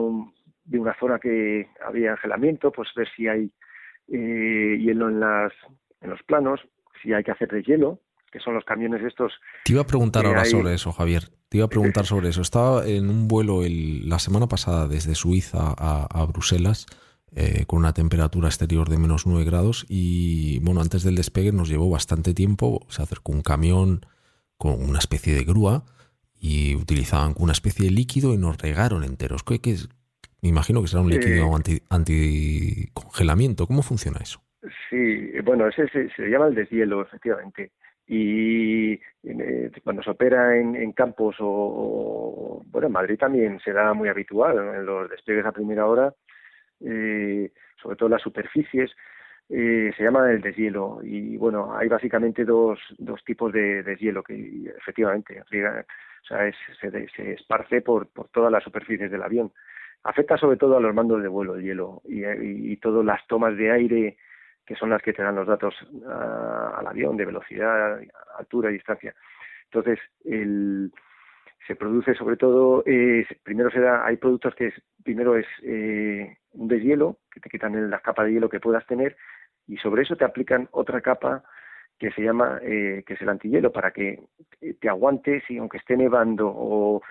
[0.66, 3.52] de una zona que había angelamiento, pues ver si hay
[4.08, 5.52] eh, hielo en, las,
[6.02, 6.62] en los planos,
[7.02, 9.34] si hay que hacer de hielo, que son los camiones estos.
[9.64, 11.24] Te iba a preguntar ahora sobre eso, Javier.
[11.50, 12.42] Te iba a preguntar sobre eso.
[12.42, 16.86] Estaba en un vuelo el, la semana pasada desde Suiza a, Bruselas
[17.36, 21.70] eh, con una temperatura exterior de menos 9 grados y bueno, antes del despegue nos
[21.70, 22.86] llevó bastante tiempo.
[22.90, 24.06] Se acercó un camión
[24.58, 25.86] con una especie de grúa
[26.40, 29.44] y utilizaban una especie de líquido y nos regaron enteros.
[29.44, 29.90] ¿Qué, es?
[30.42, 33.66] Me imagino que será un líquido anti, anticongelamiento.
[33.68, 34.42] ¿Cómo funciona eso?
[34.90, 37.72] Sí, bueno, ese se, se llama el deshielo, efectivamente
[38.08, 44.58] y eh, cuando se opera en, campos o, bueno en Madrid también será muy habitual
[44.58, 46.14] en los despliegues a primera hora
[46.80, 48.92] eh, sobre todo las superficies
[49.50, 54.74] eh, se llama el deshielo y bueno hay básicamente dos, dos tipos de deshielo que
[54.78, 55.44] efectivamente
[56.30, 56.52] o sea,
[56.92, 59.52] se, se, esparce por, por todas las superficies del avión
[60.04, 63.58] afecta sobre todo a los mandos de vuelo el hielo y, y todas las tomas
[63.58, 64.18] de aire
[64.68, 65.74] que son las que te dan los datos
[66.08, 68.00] ah, al avión de velocidad,
[68.38, 69.16] altura y distancia.
[69.64, 70.92] Entonces, el,
[71.66, 72.84] se produce sobre todo,
[73.44, 78.00] primero se da, hay productos que primero es eh, un deshielo, que te quitan la
[78.00, 79.16] capa de hielo que puedas tener,
[79.68, 81.44] y sobre eso te aplican otra capa
[82.00, 84.20] que se llama, eh, que es el antihielo, para que
[84.80, 87.02] te aguantes y aunque esté nevando o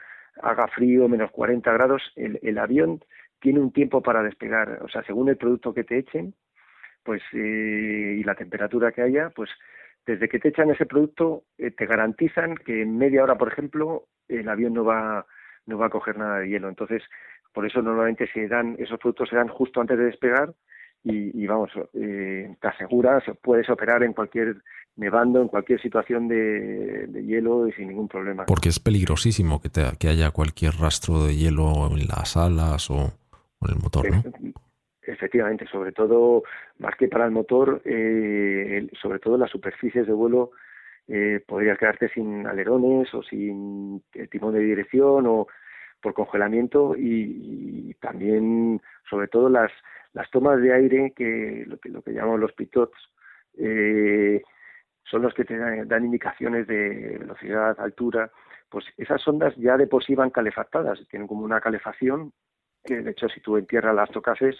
[0.42, 3.01] haga frío, menos 40 grados, el, avión
[3.40, 4.81] tiene un tiempo para despegar.
[4.83, 6.35] O sea, según el producto que te echen,
[7.03, 9.51] pues y la temperatura que haya, pues
[10.07, 14.49] desde que te echan ese producto te garantizan que en media hora, por ejemplo, el
[14.49, 15.27] avión no va
[15.66, 16.68] no va a coger nada de hielo.
[16.68, 17.03] Entonces,
[17.53, 20.53] por eso normalmente se dan esos productos se dan justo antes de despegar
[21.09, 24.57] y, vamos, eh, te aseguras, puedes operar en cualquier
[24.97, 28.47] nevando, en cualquier situación de, hielo y sin ningún problema.
[28.47, 33.12] Porque es peligrosísimo que, te, que haya cualquier rastro de hielo en las alas o,
[33.62, 34.23] en el motor, ¿no?
[35.03, 36.42] Efectivamente, sobre todo,
[36.79, 40.51] más que para el motor, eh, sobre todo las superficies de vuelo,
[41.07, 45.47] eh, podrías quedarte sin alerones o sin timón de dirección o
[46.07, 49.73] por congelamiento y también, sobre todo, las,
[50.12, 52.97] las tomas de aire, que lo que, lo que llamamos los pitots,
[53.59, 54.40] eh,
[55.03, 58.31] son los que te dan, indicaciones de velocidad, altura,
[58.69, 62.33] pues esas ondas ya de por sí van calefactadas, tienen como una calefacción
[62.85, 64.55] que de hecho si tú en tierra las tocases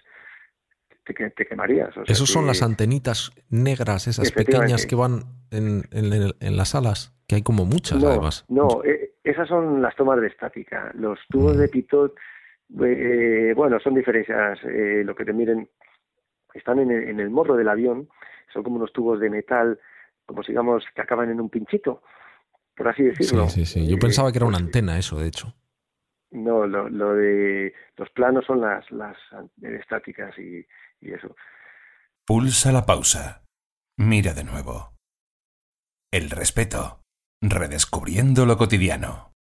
[1.05, 1.95] te, te quemarías.
[2.07, 7.43] Esos son las antenitas negras, esas pequeñas que van en, en, las alas, que hay
[7.43, 8.45] como muchas además.
[8.49, 10.93] No, eh, esas son las tomas de estática.
[10.95, 12.15] Los tubos de pitot
[12.81, 14.59] eh, bueno, son diferencias.
[14.65, 15.69] Eh, lo que te miren,
[16.55, 18.09] están en el, en el, morro del avión,
[18.53, 19.79] son como unos tubos de metal,
[20.25, 22.03] como si digamos que acaban en un pinchito,
[22.77, 23.49] por así decirlo.
[23.49, 23.89] Sí, sí, sí.
[23.89, 25.55] Yo pensaba que era una antena eso, de hecho.
[26.31, 29.17] No, lo, lo de los planos son las, las
[29.62, 30.67] estáticas y,
[31.01, 31.35] y eso.
[32.27, 33.45] Pulsa la pausa.
[33.97, 34.93] Mira de nuevo.
[36.11, 37.01] El respeto.
[37.51, 39.33] Redescubriendo lo cotidiano.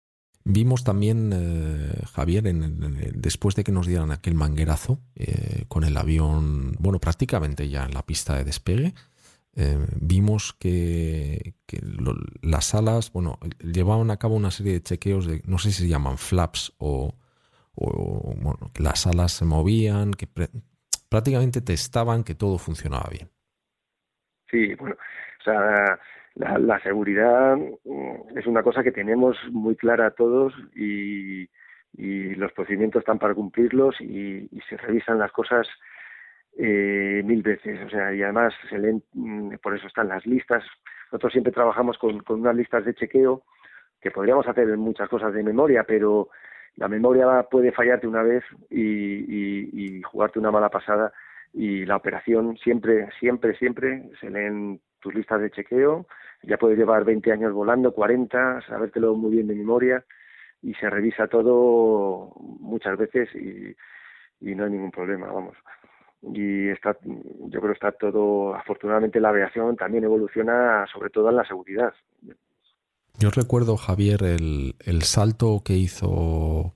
[0.45, 6.73] Vimos también, eh, Javier, después de que nos dieran aquel manguerazo eh, con el avión,
[6.79, 8.93] bueno, prácticamente ya en la pista de despegue,
[9.57, 11.55] eh, vimos que,
[12.43, 15.89] las alas, bueno, llevaban a cabo una serie de chequeos de, no sé si se
[15.89, 17.15] llaman flaps o,
[17.75, 20.29] bueno, que las alas se movían, que
[21.09, 23.31] prácticamente testaban que todo funcionaba bien.
[24.51, 24.97] Sí, bueno,
[25.41, 25.99] o sea,
[26.35, 31.49] la, seguridad mm, es una cosa que tenemos muy clara todos y,
[31.97, 35.69] los procedimientos están para cumplirlos y, se revisan las cosas
[36.59, 37.79] eh, mil veces.
[37.87, 40.65] O sea, y además se leen, mm, por eso están las listas.
[41.13, 43.45] Nosotros siempre trabajamos con, unas listas de chequeo
[44.01, 46.31] que podríamos hacer muchas cosas de memoria, pero
[46.77, 51.13] la memoria puede fallarte una vez y, y, jugarte una mala pasada
[51.53, 56.07] y la operación siempre, siempre, siempre se leen tus listas de chequeo,
[56.43, 60.03] ya puedes llevar 20 años volando, 40, sabértelo muy bien de memoria
[60.63, 63.77] y se revisa todo muchas veces y,
[64.41, 65.57] no hay ningún problema, vamos.
[66.23, 71.37] Y está, yo creo que está todo, afortunadamente la aviación también evoluciona sobre todo en
[71.37, 71.93] la seguridad.
[73.19, 76.75] Yo recuerdo, Javier, el, el salto que hizo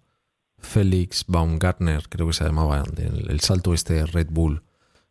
[0.59, 4.63] Félix Baumgartner, creo que se llamaba, el, salto este Red Bull,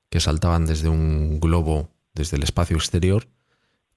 [0.10, 3.28] que saltaban desde un globo desde el espacio exterior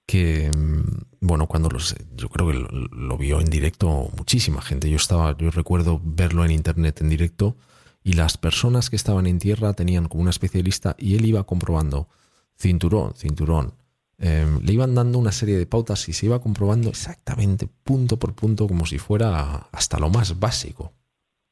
[0.07, 4.91] que mm, bueno cuando los, yo creo que lo, vio en directo muchísima gente.
[4.91, 7.57] Yo estaba yo recuerdo verlo en internet en directo
[8.03, 12.09] y las personas que estaban en tierra tenían como una especialista y él iba comprobando
[12.57, 13.75] cinturón cinturón.
[14.19, 18.35] Em, le iban dando una serie de pautas y se iba comprobando exactamente punto por
[18.35, 20.93] punto como si fuera hasta lo más básico.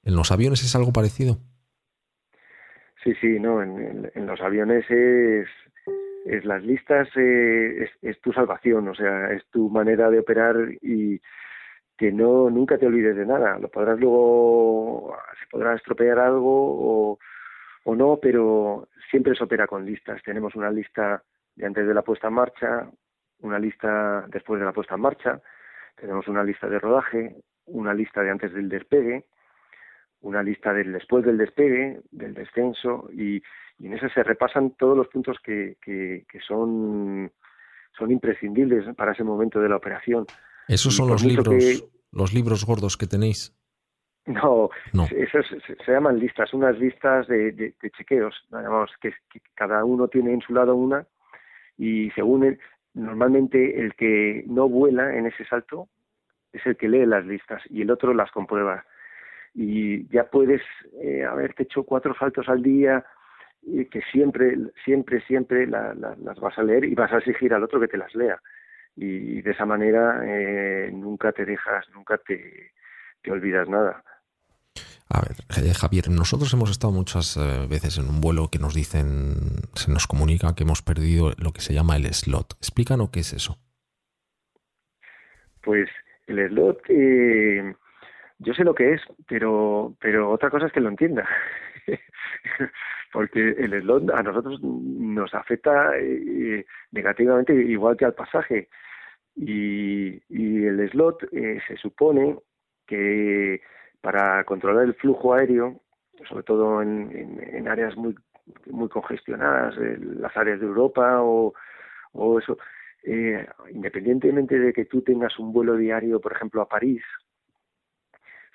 [0.02, 1.38] En los aviones es algo parecido
[3.04, 5.46] sí sí no en los aviones es
[6.28, 11.20] es las listas eh, es, tu salvación, o sea, es tu manera de operar y
[11.96, 13.58] que no nunca te olvides de nada.
[13.58, 17.18] Lo podrás luego, se podrá estropear algo o,
[17.84, 20.22] o no, pero siempre se opera con listas.
[20.22, 21.22] Tenemos una lista
[21.56, 22.90] de antes de la puesta en marcha,
[23.40, 25.40] una lista después de la puesta en marcha,
[25.96, 27.36] tenemos una lista de rodaje,
[27.66, 29.24] una lista de antes del despegue,
[30.20, 33.42] una lista del después del despegue, del descenso y,
[33.78, 37.30] y en ese se repasan todos los puntos que, que, son,
[37.96, 40.26] son imprescindibles para ese momento de la operación.
[40.66, 43.54] ¿Esos son los libros, los libros gordos que tenéis?
[44.28, 44.68] No,
[45.10, 49.14] Esos se, llaman listas, unas listas de, de, chequeos, digamos, que,
[49.54, 51.06] cada uno tiene en su lado una
[51.78, 52.58] y según
[52.92, 55.88] normalmente el que no vuela en ese salto
[56.52, 58.84] es el que lee las listas y el otro las comprueba.
[59.54, 60.62] Y ya puedes
[61.02, 63.04] eh, haberte hecho cuatro saltos al día
[63.62, 67.80] y que siempre, siempre, siempre las vas a leer y vas a exigir al otro
[67.80, 68.40] que te las lea.
[68.96, 72.72] Y de esa manera eh, nunca te dejas, nunca te,
[73.22, 74.02] te olvidas nada.
[75.10, 78.74] A ver, eh, Javier, nosotros hemos estado muchas eh, veces en un vuelo que nos
[78.74, 79.36] dicen,
[79.74, 82.54] se nos comunica que hemos perdido lo que se llama el slot.
[82.58, 83.56] Explícanos qué es eso.
[85.62, 85.88] Pues
[86.26, 87.74] el slot, eh,
[88.38, 91.28] yo sé lo que es, pero, pero otra cosa es que lo entienda.
[93.12, 98.68] Porque el slot a nosotros nos afecta eh, negativamente igual que al pasaje.
[99.34, 102.38] Y, el slot eh, se supone
[102.86, 103.60] que
[104.00, 105.80] para controlar el flujo aéreo,
[106.28, 108.14] sobre todo en, en, áreas muy
[108.70, 111.52] muy congestionadas, las áreas de Europa o,
[112.12, 112.58] o eso,
[113.04, 117.02] eh, independientemente de que tú tengas un vuelo diario, por ejemplo, a París,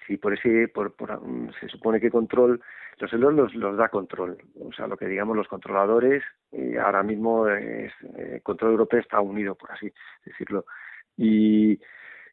[0.07, 2.61] si por ese, por, por, mm, se supone que control,
[2.99, 7.47] los celos los, da control, o sea, lo que digamos los controladores, eh, ahora mismo
[7.47, 9.91] es, eh, control europeo está unido, por así
[10.25, 10.65] decirlo.
[11.17, 11.79] Y,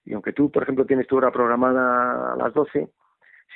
[0.04, 2.88] y aunque tú, por ejemplo, tienes tu hora programada a las 12,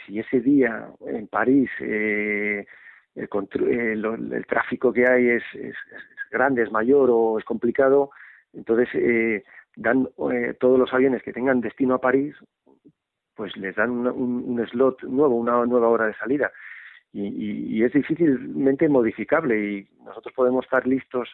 [0.06, 2.66] si ese día en París eh,
[3.14, 3.28] el,
[3.68, 8.10] el, el, tráfico que hay es, es, es, grande, es mayor o es complicado,
[8.52, 9.44] entonces eh,
[9.76, 12.34] dan eh, todos los aviones que tengan destino a París
[13.34, 16.52] pues les dan un, un, slot nuevo, una nueva hora de salida.
[17.12, 21.28] Y, y, y, es difícilmente modificable y nosotros podemos estar listos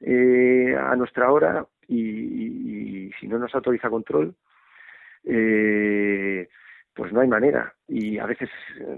[0.00, 4.34] eh, a nuestra hora y, y, si no nos autoriza control,
[5.24, 6.48] eh,
[6.94, 7.74] pues no hay manera.
[7.88, 8.50] Y a veces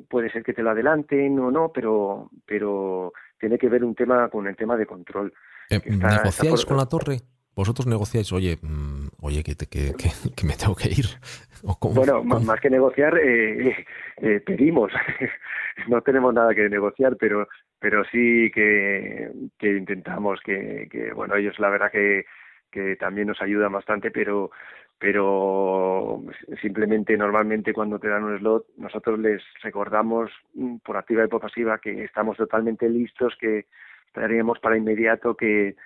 [0.08, 4.28] puede ser que te lo adelanten o no, pero, pero tiene que ver un tema
[4.28, 5.32] con el tema de control.
[5.70, 6.66] Eh, está, ¿Negociáis está por...
[6.66, 7.18] con la torre?
[7.56, 11.06] Vosotros negociáis, oye, mmm, oye, que, te, que, que, que, me tengo que ir.
[11.64, 12.40] ¿O cómo, bueno, cómo?
[12.40, 13.86] más que negociar, eh,
[14.18, 14.92] eh, pedimos.
[15.88, 17.48] no tenemos nada que negociar, pero
[17.78, 22.26] pero sí que, que intentamos que, que, bueno, ellos la verdad que,
[22.70, 24.50] que también nos ayudan bastante, pero
[24.98, 26.22] pero
[26.60, 31.40] simplemente normalmente cuando te dan un slot nosotros les recordamos mm, por activa y por
[31.40, 33.66] pasiva que estamos totalmente listos, que
[34.06, 35.76] estaríamos para inmediato, que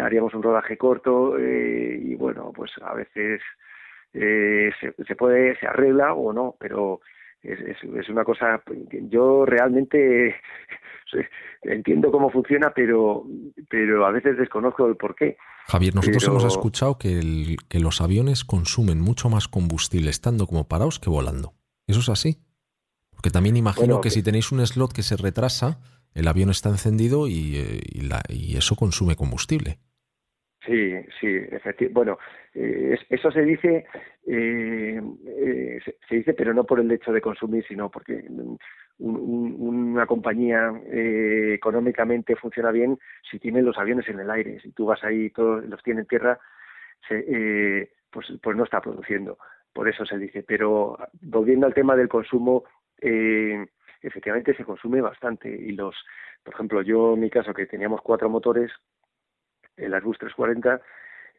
[0.00, 3.40] haríamos un rodaje corto eh, y bueno, pues a veces
[4.12, 7.00] eh, se, se, puede, se arregla o no, pero
[7.42, 10.36] es, es, es una cosa que yo realmente
[11.62, 13.24] entiendo cómo funciona, pero,
[13.68, 15.36] pero a veces desconozco el por qué.
[15.66, 16.32] Javier, nosotros pero...
[16.38, 21.10] hemos escuchado que, el, que los aviones consumen mucho más combustible estando como parados que
[21.10, 21.54] volando.
[21.86, 22.38] ¿Eso es así?
[23.10, 25.80] Porque también imagino bueno, que, que si tenéis un slot que se retrasa,
[26.14, 29.78] el avión está encendido y, eh, y, la, y eso consume combustible.
[30.68, 31.88] Sí, sí, efectivamente.
[31.94, 32.18] Bueno,
[32.52, 33.86] eh, eso se dice,
[34.26, 38.58] eh, eh, se dice, pero no por el hecho de consumir, sino porque un,
[38.98, 42.98] un, una compañía económicamente funciona bien
[43.30, 44.60] si tiene los aviones en el aire.
[44.60, 46.38] Si tú vas ahí, todos los tiene en tierra,
[47.08, 49.38] se, pues, pues no está produciendo.
[49.72, 50.42] Por eso se dice.
[50.42, 52.64] Pero volviendo al tema del consumo,
[53.00, 53.64] eh,
[54.00, 55.94] efectivamente se consume bastante y los,
[56.42, 58.70] por ejemplo, yo en mi caso que teníamos cuatro motores,
[59.76, 60.80] el Airbus 340,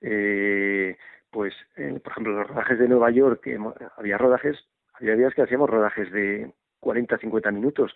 [0.02, 0.98] eh,
[1.30, 3.60] pues, eh, por ejemplo, los rodajes de Nueva York, que
[3.98, 4.58] había rodajes,
[4.94, 7.94] había días que hacíamos rodajes de 40, 50 minutos,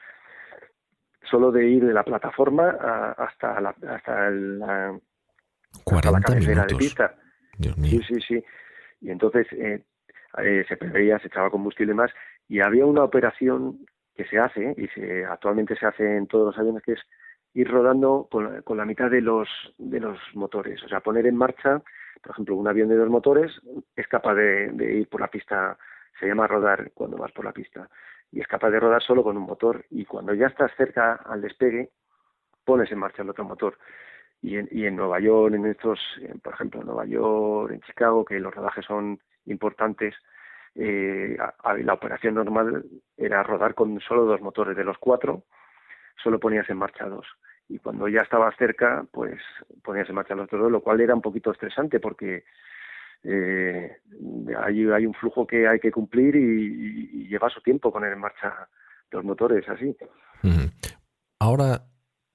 [1.29, 4.99] solo de ir de la plataforma a, hasta la, hasta la,
[5.83, 7.15] 40 hasta la cabecera de pista.
[7.57, 7.91] Dios mío.
[7.91, 8.45] Sí, sí, sí.
[9.01, 9.83] Y entonces eh,
[10.37, 12.11] eh, se preveía, se echaba combustible más
[12.47, 13.85] y había una operación
[14.15, 17.01] que se hace y se actualmente se hace en todos los aviones que es
[17.53, 19.47] ir rodando con, con, la mitad de los
[19.77, 21.81] de los motores, o sea, poner en marcha,
[22.21, 23.51] por ejemplo, un avión de dos motores
[23.95, 25.77] es capaz de, ir por la pista,
[26.19, 27.89] se llama rodar cuando vas por la pista,
[28.31, 31.41] y es capaz de rodar solo con un motor, y cuando ya estás cerca al
[31.41, 31.91] despegue,
[32.63, 33.77] pones en marcha el otro motor.
[34.41, 35.99] Y en, y en Nueva York, en estos,
[36.41, 40.15] por ejemplo, en Nueva York, en Chicago, que los rodajes son importantes,
[40.75, 41.37] eh,
[41.83, 42.85] la operación normal
[43.17, 45.43] era rodar con solo dos motores de los cuatro,
[46.21, 47.25] solo ponías en marcha dos.
[47.69, 49.39] Y cuando ya estabas cerca, pues
[49.83, 52.43] ponías en marcha los otros dos, lo cual era un poquito estresante porque
[53.23, 53.97] eh,
[54.63, 58.67] hay, un flujo que hay que cumplir y, lleva su tiempo poner en marcha
[59.11, 59.95] los motores así.
[61.39, 61.85] Ahora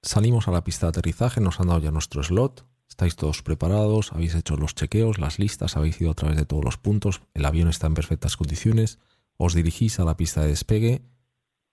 [0.01, 4.11] salimos a la pista de aterrizaje, nos han dado ya nuestro slot, estáis todos preparados,
[4.11, 7.45] habéis hecho los chequeos, las listas, habéis ido a través de todos los puntos, el
[7.45, 8.99] avión está en perfectas condiciones,
[9.37, 11.01] os dirigís a la pista de despegue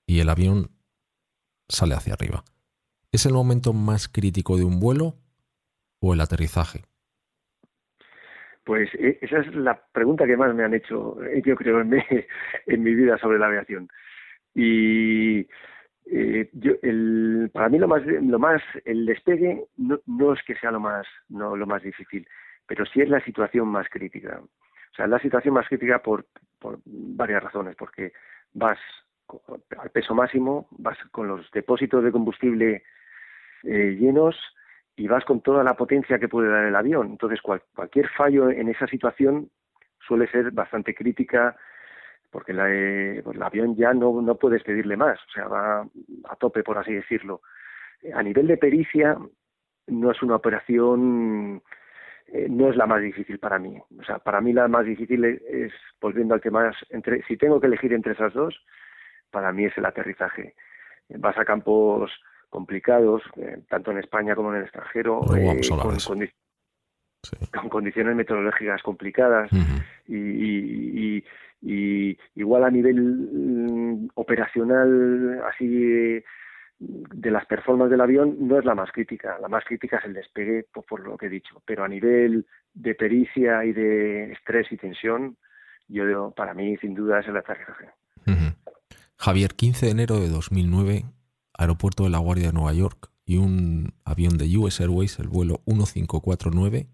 [0.06, 0.70] y el avión
[1.68, 2.44] sale hacia arriba.
[3.10, 5.14] ¿Es el momento más crítico de un vuelo
[6.00, 6.82] o el aterrizaje?
[8.62, 11.98] Pues esa es la pregunta que más me han hecho, yo creo, en mi,
[12.66, 13.88] en mi vida sobre la aviación.
[14.54, 15.46] Y
[16.08, 20.54] eh, yo, el, para mí lo más, lo más, el despegue no, no es que
[20.56, 22.26] sea lo más, no lo más difícil,
[22.66, 24.40] pero sí es la situación más crítica.
[24.40, 26.26] O sea, la situación más crítica por,
[26.58, 28.12] por varias razones, porque
[28.54, 28.78] vas
[29.78, 32.84] al peso máximo, vas con los depósitos de combustible
[33.64, 34.36] eh, llenos
[34.94, 37.08] y vas con toda la potencia que puede dar el avión.
[37.08, 39.50] Entonces, cual, cualquier fallo en esa situación
[40.06, 41.56] suele ser bastante crítica
[42.30, 45.80] porque la, eh, pues el avión ya no, no puedes pedirle más, o sea, va
[46.28, 47.40] a tope, por así decirlo.
[48.14, 49.16] A nivel de pericia,
[49.88, 51.62] no es una operación,
[52.26, 53.78] eh, no es la más difícil para mí.
[53.98, 57.60] O sea, para mí la más difícil es, volviendo al que más, entre, si tengo
[57.60, 58.60] que elegir entre esas dos,
[59.30, 60.54] para mí es el aterrizaje.
[61.08, 62.10] Vas a campos
[62.50, 65.20] complicados, eh, tanto en España como en el extranjero,
[65.78, 66.32] con, condi-
[67.22, 67.36] Sí.
[67.52, 69.50] con condiciones meteorológicas complicadas
[70.06, 71.24] y, y- y-
[71.62, 76.22] y igual a nivel mm, operacional así
[76.78, 80.12] de las performances del avión no es la más crítica la más crítica es el
[80.14, 84.70] despegue por, por lo que he dicho pero a nivel de pericia y de estrés
[84.70, 85.36] y tensión
[85.88, 87.86] yo digo, para mí sin duda es el aterrizaje.
[89.18, 91.04] Javier, 15 de enero de 2009,
[91.56, 95.60] aeropuerto de La Guardia de Nueva York y un avión de US Airways, el vuelo
[95.66, 96.86] 1549,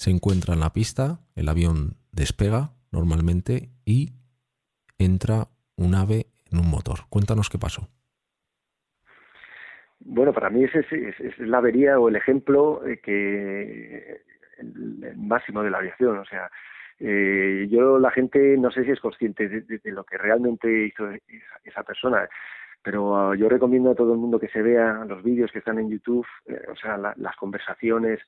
[0.00, 4.14] se encuentra en la pista, el avión despega normalmente y
[4.98, 7.00] entra un ave en un motor.
[7.10, 7.86] Cuéntanos qué pasó.
[9.98, 14.22] Bueno, para mí ese es, es- la avería o el ejemplo eh, que
[14.56, 16.16] el, máximo de la aviación.
[16.16, 16.50] O sea,
[16.98, 21.10] eh, yo la gente no sé si es consciente de, de- lo que realmente hizo
[21.10, 22.26] esa, esa persona,
[22.82, 25.78] pero ah, yo recomiendo a todo el mundo que se vea los vídeos que están
[25.78, 28.18] en YouTube, eh, o sea, la- las conversaciones,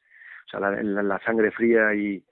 [0.47, 2.23] o sea, la, la- la sangre fría y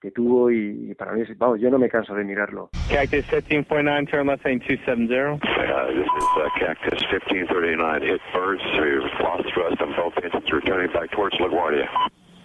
[0.00, 2.70] que tuvo y, y para mí, vamos, yo no me canso de mirarlo.
[2.90, 5.14] Cactus 15.9, turn left heading 270.
[5.32, 8.02] Uh, this is uh, Cactus 1539.
[8.02, 8.62] Hit birds.
[8.78, 10.44] We've lost thrust on both engines.
[10.52, 11.88] Returning back towards LaGuardia.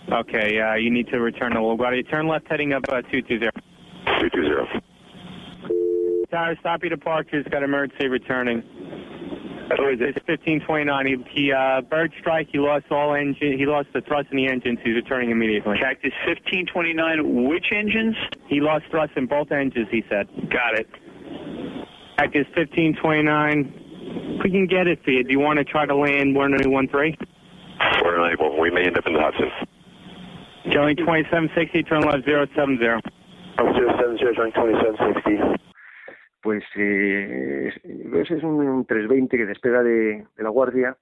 [0.10, 2.10] Okay, uh, you need to return to LaGuardia.
[2.10, 3.52] Turn left heading up uh, 220.
[4.32, 4.80] 220.
[6.32, 7.46] Tower, stop your departures.
[7.52, 8.64] Got emergency returning.
[9.72, 11.06] It's 1529.
[11.06, 12.48] He, he uh, bird strike.
[12.52, 13.58] He lost all engine.
[13.58, 14.80] He lost the thrust in the engines.
[14.84, 15.78] He's returning immediately.
[15.78, 18.16] Cactus 1529, which engines?
[18.48, 19.88] He lost thrust in both engines.
[19.92, 20.28] He said.
[20.50, 20.88] Got it.
[22.18, 24.42] Cactus 1529.
[24.44, 25.24] We can get it for you.
[25.24, 27.18] Do you want to try to land 1013?
[28.04, 28.60] We're unable.
[28.60, 29.52] We may end up in the Hudson.
[30.74, 31.84] Showing 2760.
[31.84, 32.78] Turn left 070.
[33.58, 35.69] 070, showing 2760.
[36.42, 40.98] Pues eh, es un 320 que despega de, la guardia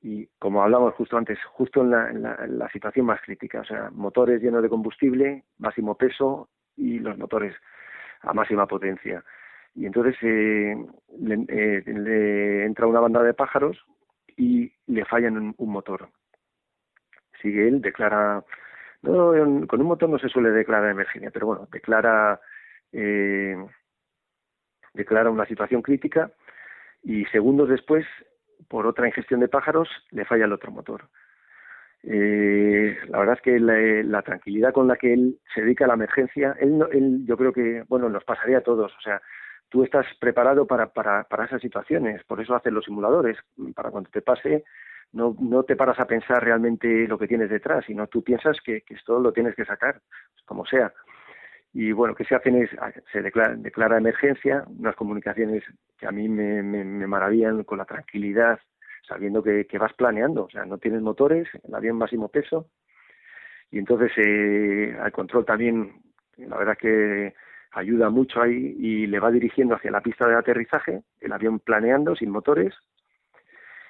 [0.00, 3.90] y como hablamos justo antes, justo en la, en la- situación más crítica, o sea,
[3.92, 7.54] motores llenos de combustible, máximo peso y los motores
[8.22, 9.22] a máxima potencia.
[9.74, 10.76] Y entonces eh,
[11.18, 13.78] le, eh, le entra una banda de pájaros
[14.36, 16.08] y le fallan un, un motor.
[17.40, 18.44] Sigue él, declara,
[19.02, 19.32] no,
[19.66, 22.40] con un motor no se suele declarar emergencia, pero bueno, declara
[22.92, 23.56] eh,
[24.94, 26.30] declara una situación crítica
[27.02, 28.06] y segundos después,
[28.68, 31.08] por otra ingestión de pájaros, le falla el otro motor.
[32.04, 33.74] Eh, la verdad es que la,
[34.04, 37.36] la tranquilidad con la que él se dedica a la emergencia, él, no- él yo
[37.36, 38.92] creo que, bueno, nos pasaría a todos.
[38.96, 39.20] O sea,
[39.68, 43.38] tú estás preparado para, para, para esas situaciones, por eso hacen los simuladores,
[43.74, 44.64] para cuando te pase,
[45.12, 48.80] no, no te paras a pensar realmente lo que tienes detrás, sino tú piensas que,
[48.82, 50.00] que esto lo tienes que sacar,
[50.44, 50.92] como sea
[51.74, 52.70] y bueno, que se hacen es,
[53.10, 55.62] se declara, declara emergencia, unas comunicaciones
[55.98, 56.62] que a mí me,
[57.06, 58.60] maravillan con la tranquilidad,
[59.08, 62.68] sabiendo que, que vas planeando, o sea, no tienes motores, el avión máximo peso,
[63.70, 66.02] y entonces eh, al control también,
[66.36, 67.34] la verdad que
[67.70, 72.14] ayuda mucho ahí y le va dirigiendo hacia la pista de aterrizaje, el avión planeando
[72.14, 72.74] sin motores,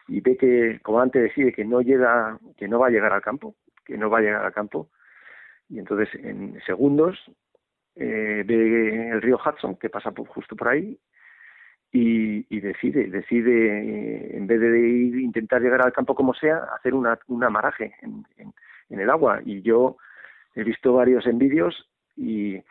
[0.06, 3.22] y ve que, como antes decide que no llega, que no va a llegar al
[3.22, 4.88] campo, que no va a llegar al campo,
[5.68, 7.18] y entonces en segundos
[7.96, 10.98] eh, ve el río Hudson que pasa por, justo por ahí
[11.92, 16.68] y, y decide, decide eh, en vez de ir, intentar llegar al campo como sea,
[16.76, 18.52] hacer una, un amaraje en, en,
[18.88, 19.40] en el agua.
[19.44, 19.98] Y yo
[20.54, 22.62] he visto varios en vídeos y,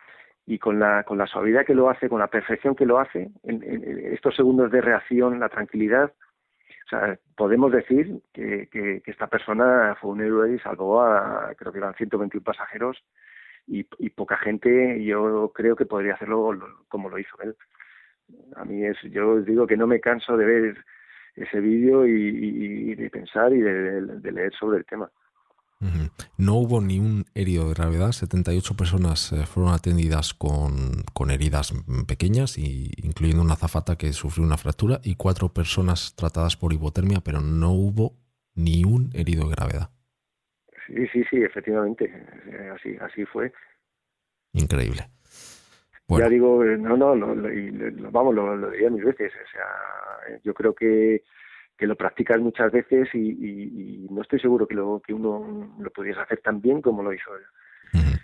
[0.46, 3.30] y con la, con la suavidad que lo hace, con la perfección que lo hace,
[3.44, 6.12] en, en estos segundos de reacción, la tranquilidad,
[6.86, 11.54] o sea, podemos decir que, que, que esta persona fue un héroe y salvó a,
[11.56, 13.02] creo que eran 121 pasajeros
[13.66, 17.56] y, poca gente yo creo que podría hacerlo lo- como lo hizo él.
[18.56, 20.84] A mí es, yo digo que no me canso de ver
[21.34, 25.10] ese vídeo y, de pensar y de, leer sobre el tema.
[26.36, 31.72] No hubo ni un herido de gravedad, 78 personas eh, fueron atendidas con, con heridas
[32.06, 37.40] pequeñas, incluyendo una azafata que sufrió una fractura, y cuatro personas tratadas por hipotermia, pero
[37.40, 38.14] no hubo
[38.54, 39.90] ni un herido de gravedad.
[40.94, 42.04] Sí, sí, sí, efectivamente,
[42.46, 43.52] eh, así, así fue.
[44.52, 45.08] Increíble.
[46.06, 49.32] Bueno, Ya digo, eh, no, no, lo- lo- vamos, lo, lo diría mil veces.
[49.32, 51.22] O sea, yo creo que,
[51.78, 55.74] que lo practicas muchas veces y, y- y no estoy seguro que, lo, que uno
[55.78, 58.00] lo pudiese hacer tan bien como lo hizo él.
[58.00, 58.18] ujú.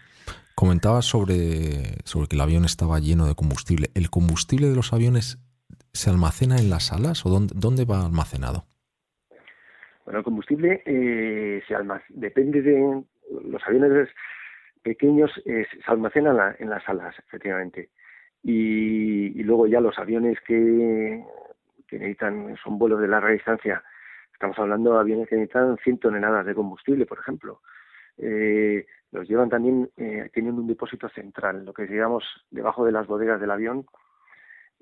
[0.55, 3.91] Comentaba sobre, sobre que el avión estaba lleno de combustible.
[3.95, 5.39] ¿El combustible de los aviones
[5.93, 8.67] se almacena en las alas o dónde, dónde va almacenado?
[10.09, 11.75] Bueno, el combustible eh, se
[12.09, 13.03] depende de
[13.45, 14.09] los aviones
[14.83, 17.91] pequeños, se almacenan en las alas, efectivamente.
[18.43, 21.23] Y, luego ya los aviones que,
[21.87, 23.85] que necesitan, son vuelos de larga distancia,
[24.33, 27.61] estamos hablando de aviones que necesitan 100 toneladas de combustible, por ejemplo.
[28.17, 33.07] Eh, los llevan también, eh, tienen un depósito central, lo que digamos debajo de las
[33.07, 33.85] bodegas del avión,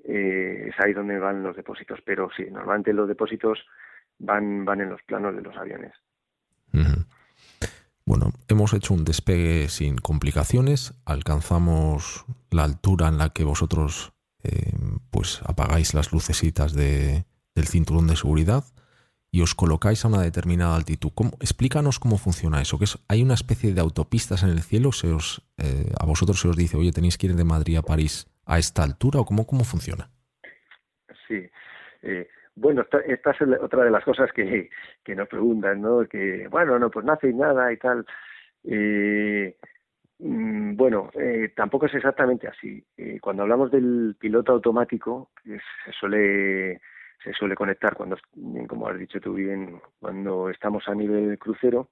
[0.05, 3.67] eh, es ahí donde van los depósitos, pero sí, normalmente los depósitos
[4.19, 5.93] van, van en los planos de los aviones.
[8.05, 14.13] Bueno, hemos hecho un despegue sin complicaciones, alcanzamos la altura en la que vosotros
[14.43, 14.71] eh,
[15.11, 18.63] pues apagáis las lucecitas de, del cinturón de seguridad
[19.29, 21.11] y os colocáis a una determinada altitud.
[21.41, 25.11] explícanos cómo funciona eso, que es, hay una especie de autopistas en el cielo, se
[25.11, 28.27] os, eh, a vosotros se os dice, oye, tenéis que ir de Madrid a París
[28.45, 30.09] a esta altura o cómo, cómo funciona?
[31.27, 31.45] Sí,
[32.03, 32.27] eh,
[32.57, 34.69] bueno, esta, es otra de las cosas que,
[35.03, 36.07] que nos preguntan, ¿no?
[36.07, 38.05] Que, bueno, no, pues no hacéis nada y tal.
[38.63, 39.55] Eh,
[40.19, 42.83] mm, bueno, eh, tampoco es exactamente así.
[42.97, 46.81] Eh, cuando hablamos del piloto automático, se suele
[47.23, 48.17] se suele conectar cuando,
[48.67, 51.89] como has dicho tú bien, cuando estamos a nivel crucero.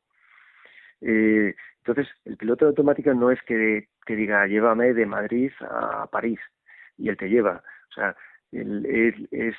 [1.01, 6.39] entonces, el piloto automático no es que, que diga llévame de Madrid a París
[6.97, 7.63] y él te lleva.
[7.89, 8.15] O sea,
[8.55, 9.55] es,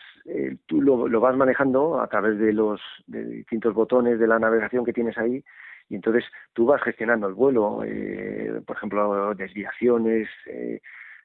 [0.67, 5.19] tú lo, vas manejando a través de los distintos botones de la navegación que tienes
[5.19, 5.45] ahí
[5.89, 10.81] y entonces tú vas gestionando el vuelo, eh, por ejemplo, desviaciones eh,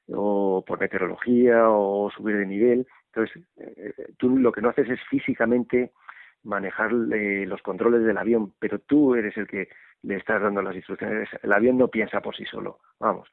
[0.08, 2.86] o por meteorología o subir de nivel.
[3.06, 5.92] Entonces, eh, tú lo que no haces es físicamente
[6.44, 9.68] manejar los controles del avión, pero tú eres el que
[10.02, 11.28] le estás dando las instrucciones.
[11.42, 13.28] El avión no piensa por sí solo, vamos.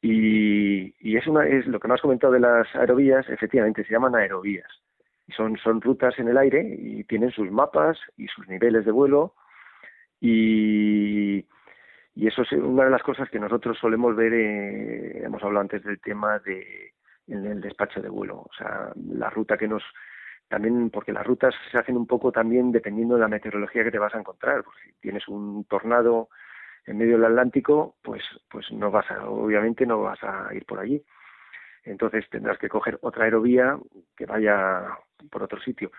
[0.00, 3.92] Y, y es, una, es lo que me has comentado de las aerovías, efectivamente se
[3.92, 4.70] llaman aerovías.
[5.36, 9.34] Son, son rutas en el aire y tienen sus mapas y sus niveles de vuelo.
[10.20, 11.44] Y,
[12.14, 15.84] y eso es una de las cosas que nosotros solemos ver, eh, hemos hablado antes
[15.84, 16.92] del tema de
[17.28, 19.82] en el despacho de vuelo, o sea, la ruta que nos
[20.48, 23.98] también porque las rutas se hacen un poco también dependiendo de la meteorología que te
[23.98, 26.30] vas a encontrar, porque si tienes un tornado
[26.86, 30.80] en medio del Atlántico, pues, pues no vas a, obviamente no vas a ir por
[30.80, 31.02] allí.
[31.84, 33.78] Entonces tendrás que coger otra aerovía
[34.16, 34.86] que vaya
[35.30, 35.90] por otro sitio.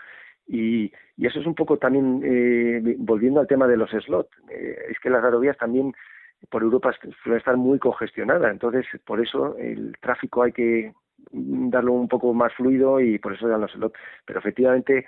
[0.47, 4.77] Y, y eso es un poco también, eh, volviendo al tema de los slots, eh,
[4.89, 5.93] es que las aerovías también
[6.49, 10.93] por Europa suelen estar muy congestionadas, entonces por eso el tráfico hay que
[11.31, 13.99] darlo un poco más fluido y por eso dan los slots.
[14.25, 15.05] Pero efectivamente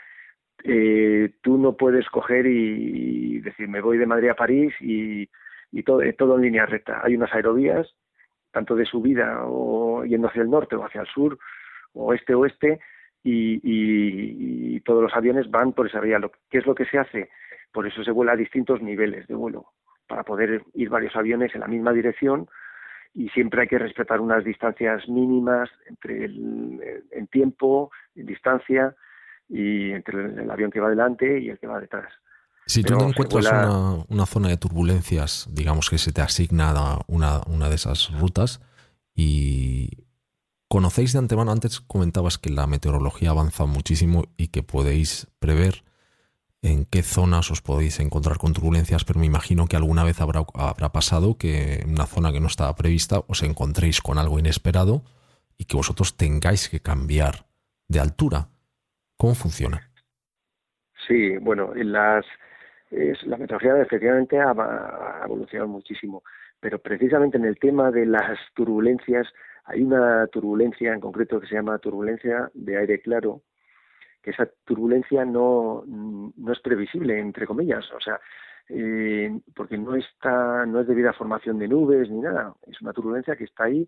[0.63, 5.27] eh, tú no puedes coger y decir me voy de Madrid a París y,
[5.71, 7.01] y todo, todo en línea recta.
[7.03, 7.87] Hay unas aerovías,
[8.51, 11.37] tanto de subida o yendo hacia el norte o hacia el sur,
[11.93, 12.79] o este-oeste,
[13.23, 16.19] y, y, todos los aviones van por esa vía.
[16.49, 17.29] ¿Qué es lo que se hace?
[17.71, 19.67] Por eso se vuela a distintos niveles de vuelo,
[20.07, 22.47] para poder ir varios aviones en la misma dirección
[23.13, 28.95] y siempre hay que respetar unas distancias mínimas entre el, en tiempo, en distancia
[29.49, 32.11] y entre el avión que va delante y el que va detrás.
[32.65, 33.45] Si tú encuentras
[34.07, 38.61] una, zona de turbulencias, digamos que se te asigna una, una de esas rutas
[39.13, 40.05] y
[40.69, 45.83] conocéis de antemano, antes comentabas que la meteorología avanza muchísimo y que podéis prever
[46.61, 50.45] en qué zonas os podéis encontrar con turbulencias, pero me imagino que alguna vez habrá,
[50.53, 55.03] habrá pasado que en una zona que no estaba prevista os encontréis con algo inesperado
[55.57, 57.45] y que vosotros tengáis que cambiar
[57.87, 58.49] de altura.
[59.17, 59.91] ¿Cómo funciona?
[61.07, 62.25] Sí, bueno, en las
[62.91, 66.23] es, la meteorología efectivamente ha, evolucionado muchísimo,
[66.59, 69.27] pero precisamente en el tema de las turbulencias
[69.65, 73.41] hay una turbulencia en concreto que se llama turbulencia de aire claro,
[74.21, 78.19] que esa turbulencia no, no es previsible, entre comillas, o sea,
[78.69, 82.93] eh, porque no está, no es debido a formación de nubes ni nada, es una
[82.93, 83.87] turbulencia que está ahí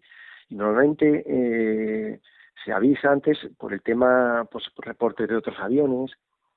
[0.49, 2.19] y normalmente eh,
[2.63, 6.11] se avisa antes por el tema, pues por reportes de otros aviones,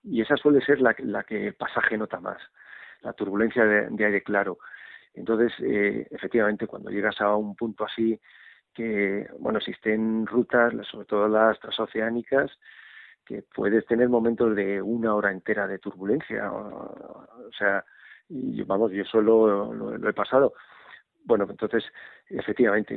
[0.06, 2.40] y esa suele ser la, la que el pasaje nota más,
[3.02, 4.58] la turbulencia de, aire claro.
[5.14, 8.18] Entonces, eh, efectivamente, cuando llegas a un punto así,
[8.72, 12.50] que, bueno, existen rutas, sobre todo las transoceánicas,
[13.24, 16.52] que puedes tener momentos de una hora entera de turbulencia.
[16.52, 17.84] O, sea,
[18.28, 20.52] y, vamos, yo solo lo, he pasado.
[21.24, 21.84] Bueno, entonces,
[22.28, 22.94] efectivamente,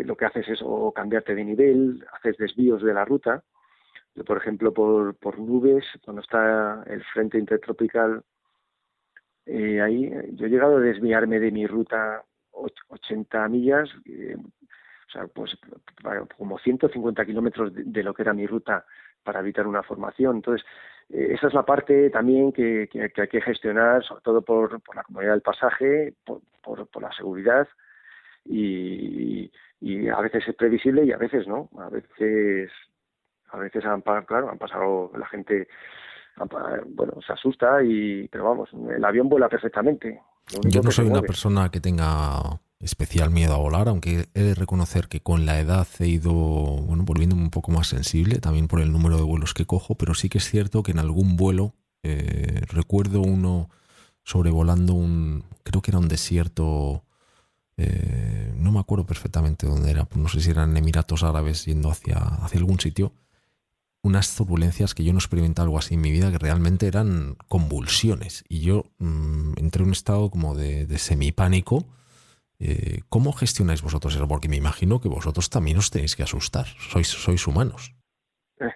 [0.00, 3.44] eh, lo que haces es o cambiarte de nivel, haces desvíos de la ruta,
[4.24, 8.22] por ejemplo, por, por nubes, cuando está el frente intertropical,
[9.46, 12.24] eh, ahí yo he llegado a desviarme de mi ruta
[12.88, 15.56] 80 millas, eh, o sea, pues
[16.36, 18.84] como 150 kilómetros de, lo que era mi ruta
[19.22, 20.36] para evitar una formación.
[20.36, 20.66] Entonces,
[21.10, 25.32] eh, esa es la parte también que, hay que gestionar, sobre todo por, la comodidad
[25.32, 27.68] del pasaje, por, por, la seguridad
[28.44, 29.50] y,
[29.80, 31.68] y, a veces es previsible y a veces no.
[31.78, 32.70] A veces,
[33.48, 35.68] a veces han, claro, han pasado la gente
[36.94, 40.20] bueno, se asusta y pero vamos, el avión vuela perfectamente.
[40.62, 45.08] Yo no soy una persona que tenga especial miedo a volar, aunque he de reconocer
[45.08, 48.92] que con la edad he ido bueno, volviéndome un poco más sensible, también por el
[48.92, 51.72] número de vuelos que cojo, pero sí que es cierto que en algún vuelo
[52.02, 53.70] eh, recuerdo uno
[54.22, 57.02] sobrevolando un, creo que era un desierto,
[57.76, 62.18] eh, no me acuerdo perfectamente dónde era, no sé si eran Emiratos Árabes yendo hacia,
[62.18, 63.12] hacia algún sitio,
[64.06, 68.44] unas turbulencias que yo no experimenté algo así en mi vida, que realmente eran convulsiones.
[68.48, 71.84] Y yo mm, entré en un estado como de, de semipánico.
[72.58, 74.28] Eh, ¿Cómo gestionáis vosotros eso?
[74.28, 76.66] Porque me imagino que vosotros también os tenéis que asustar.
[76.78, 77.94] Sois, sois humanos.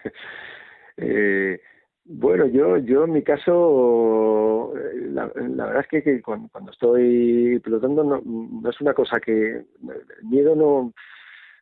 [1.03, 1.59] Eh,
[2.05, 8.21] bueno, yo, yo en mi caso, eh, la, verdad es que, cuando, estoy pilotando no,
[8.23, 10.93] no, es una cosa que el miedo no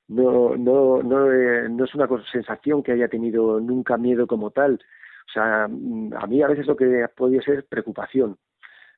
[0.09, 4.81] no, no, no, eh, no es una sensación que haya tenido nunca miedo como tal.
[5.29, 8.39] O sea, mm, a mí a veces lo que podía ser preocupación,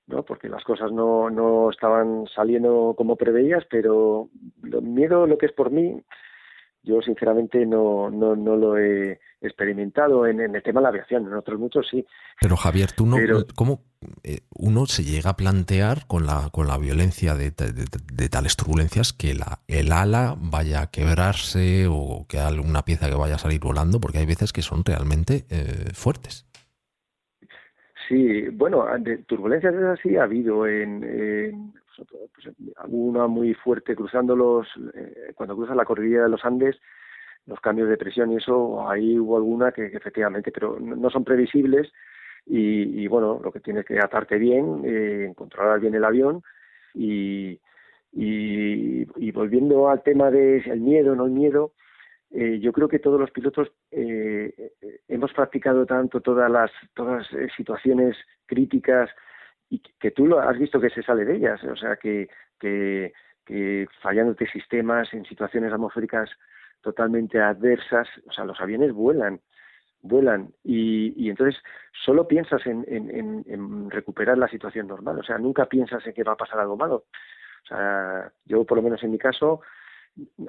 [0.07, 0.23] ¿no?
[0.25, 4.29] Porque las cosas no, no estaban saliendo como preveías, pero
[4.63, 6.01] lo, miedo, lo que es por mí,
[6.83, 11.35] yo sinceramente no, no, no lo he experimentado en, el tema de la aviación, en
[11.35, 12.07] otros muchos sí.
[12.41, 13.17] Pero Javier, tú no,
[13.57, 13.83] ¿cómo
[14.55, 19.61] uno se llega a plantear con la, con la violencia de, tales turbulencias que la,
[19.69, 24.01] el ala vaya a quebrarse o que alguna pieza que vaya a salir volando?
[24.01, 26.47] Porque hay veces que son realmente eh, fuertes.
[28.09, 31.73] Sí, bueno, de turbulencias es así ha habido en,
[32.35, 36.81] pues, alguna muy fuerte cruzando los, eh, cuando cruzas la cordillera de los Andes,
[37.47, 41.93] los cambios de presión y eso, ahí hubo alguna que, efectivamente, pero no son previsibles
[42.47, 46.43] y, bueno, lo que tienes que atarte bien, eh, controlar bien el avión
[46.95, 47.61] y,
[48.13, 51.75] y, volviendo al tema del el miedo, no el miedo,
[52.33, 54.73] eh, yo creo que todos los pilotos eh,
[55.09, 58.17] hemos practicado tanto todas las todas las situaciones
[58.47, 59.11] críticas
[59.69, 62.29] y que tú lo has visto que se sale de ellas, o sea que,
[62.59, 63.13] que,
[63.45, 66.31] que fallándote sistemas en situaciones atmosféricas
[66.81, 69.41] totalmente adversas, o sea, los aviones vuelan,
[70.03, 70.53] vuelan.
[70.65, 71.61] Y, y entonces
[72.05, 76.25] solo piensas en, en, en, recuperar la situación normal, o sea, nunca piensas en que
[76.25, 77.05] va a pasar algo malo.
[77.65, 79.61] O sea, yo por lo menos en mi caso,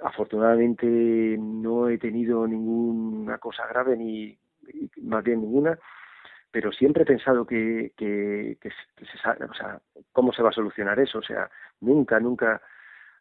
[0.03, 0.85] afortunadamente
[1.39, 4.37] no he tenido ninguna cosa grave ni
[5.01, 5.77] más bien ninguna
[6.51, 9.79] pero siempre he pensado que, que, que, se, o sea,
[10.11, 11.49] cómo se va a solucionar eso, o sea,
[11.79, 12.61] nunca, nunca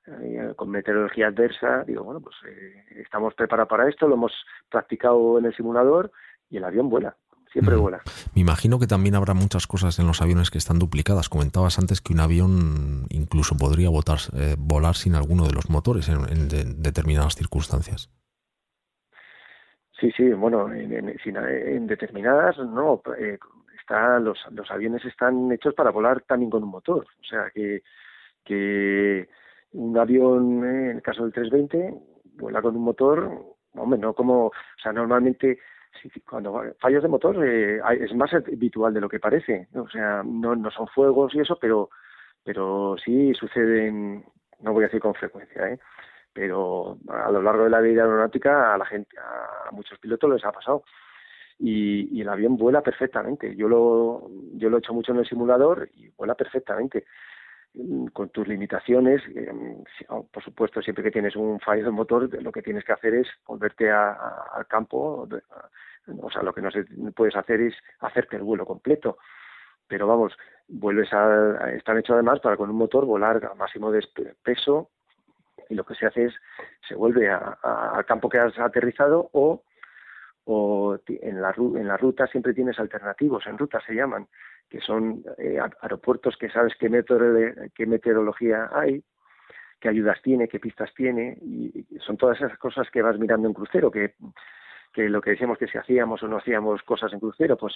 [0.07, 4.33] eh, con meteorología adversa, digo, bueno, pues eh, estamos preparados para esto, lo hemos
[4.71, 6.11] practicado en el simulador
[6.49, 7.17] y el avión vuela.
[7.53, 8.01] Siempre vuela.
[8.35, 11.29] Me imagino que también habrá muchas cosas en los aviones que están duplicadas.
[11.29, 16.49] Comentabas antes que un avión incluso podría eh, volar sin alguno de los motores en,
[16.81, 18.09] determinadas circunstancias.
[19.99, 23.03] Sí, sí, bueno, en, determinadas no.
[23.19, 23.39] Eh,
[23.81, 27.05] está, los, los aviones están hechos para volar también con un motor.
[27.21, 27.83] O sea, que,
[28.45, 29.29] que
[29.73, 31.95] un avión, eh, en el caso del 320,
[32.37, 33.31] vuela con un motor,
[33.75, 34.53] hombre, no como, o
[34.83, 35.59] sea, normalmente
[36.29, 40.55] cuando fallos de motor eh, es más habitual de lo que parece, o sea, no,
[40.55, 41.91] no son fuegos y eso, pero
[42.45, 44.25] pero sí suceden,
[44.61, 45.79] no voy a decir con frecuencia, ¿eh?
[46.33, 50.45] pero a lo largo de la vida aeronáutica a la gente, a muchos pilotos les
[50.45, 50.85] ha pasado.
[51.59, 53.55] Y, y, el avión vuela perfectamente.
[53.55, 57.05] Yo lo, yo lo he hecho mucho en el simulador y vuela perfectamente
[58.13, 59.23] con tus limitaciones.
[59.35, 59.53] Eh,
[60.09, 63.15] oh, por supuesto, siempre que tienes un fallo de motor, lo que tienes que hacer
[63.15, 65.29] es volverte al campo.
[66.21, 66.71] O sea, lo que no
[67.13, 69.19] puedes hacer es hacerte el vuelo completo.
[69.87, 70.37] Pero vamos,
[70.69, 74.07] vuelves a, están hechos además para con un motor volar a máximo de
[74.43, 74.91] peso
[75.69, 76.35] y lo que se hace es
[76.89, 79.63] se vuelve al campo que has aterrizado o,
[80.45, 84.27] o en, la, en la ruta siempre tienes alternativos, en ruta se llaman,
[84.71, 86.89] que son eh, aeropuertos que sabes qué,
[87.75, 89.03] qué meteorología hay,
[89.81, 93.55] qué ayudas tiene, qué pistas tiene, y son todas esas cosas que vas mirando en
[93.55, 94.15] crucero, que,
[94.93, 97.75] que lo que decíamos que si hacíamos o no hacíamos cosas en crucero, pues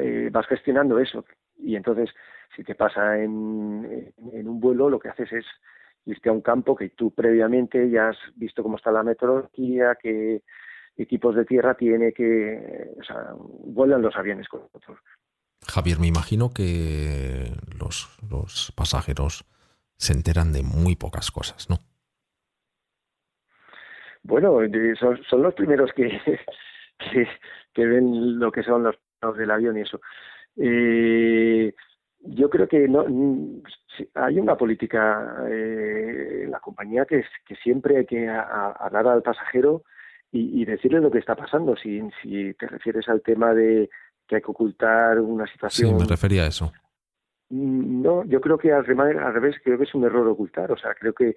[0.00, 1.24] eh, vas gestionando eso.
[1.58, 2.10] Y entonces,
[2.54, 5.46] si te pasa en, en un vuelo, lo que haces es
[6.06, 10.42] irte a un campo que tú previamente ya has visto cómo está la meteorología, qué
[10.96, 14.98] equipos de tierra tiene, que o sea, vuelan los aviones con nosotros.
[15.66, 19.44] Javier, me imagino que los, los pasajeros
[19.96, 21.78] se enteran de muy pocas cosas, ¿no?
[24.22, 24.58] Bueno,
[24.98, 26.20] son, son los primeros que,
[27.74, 30.00] que, ven lo que son los planos del avión y eso.
[30.56, 31.74] Eh,
[32.22, 33.06] yo creo que no
[34.14, 39.22] hay una política eh, en la compañía que, que siempre hay que a- hablar al
[39.22, 39.84] pasajero
[40.32, 41.74] y, decirle lo que está pasando.
[41.76, 42.00] Si
[42.54, 43.90] te refieres al tema de
[44.30, 45.98] que hay que ocultar una Sí, situación.
[45.98, 46.72] me refería a eso.
[47.50, 50.70] Mm, No, yo creo que al revés, al revés creo que es un error ocultar.
[50.70, 51.34] O sea, creo que,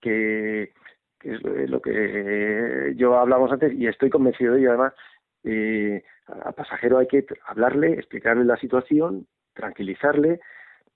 [0.00, 0.72] que,
[1.18, 4.70] que es lo- que yo hablamos antes y estoy convencido de ello.
[4.70, 4.94] Además,
[5.44, 6.02] eh,
[6.44, 10.40] al pasajero hay que hablarle, explicarle la situación, tranquilizarle,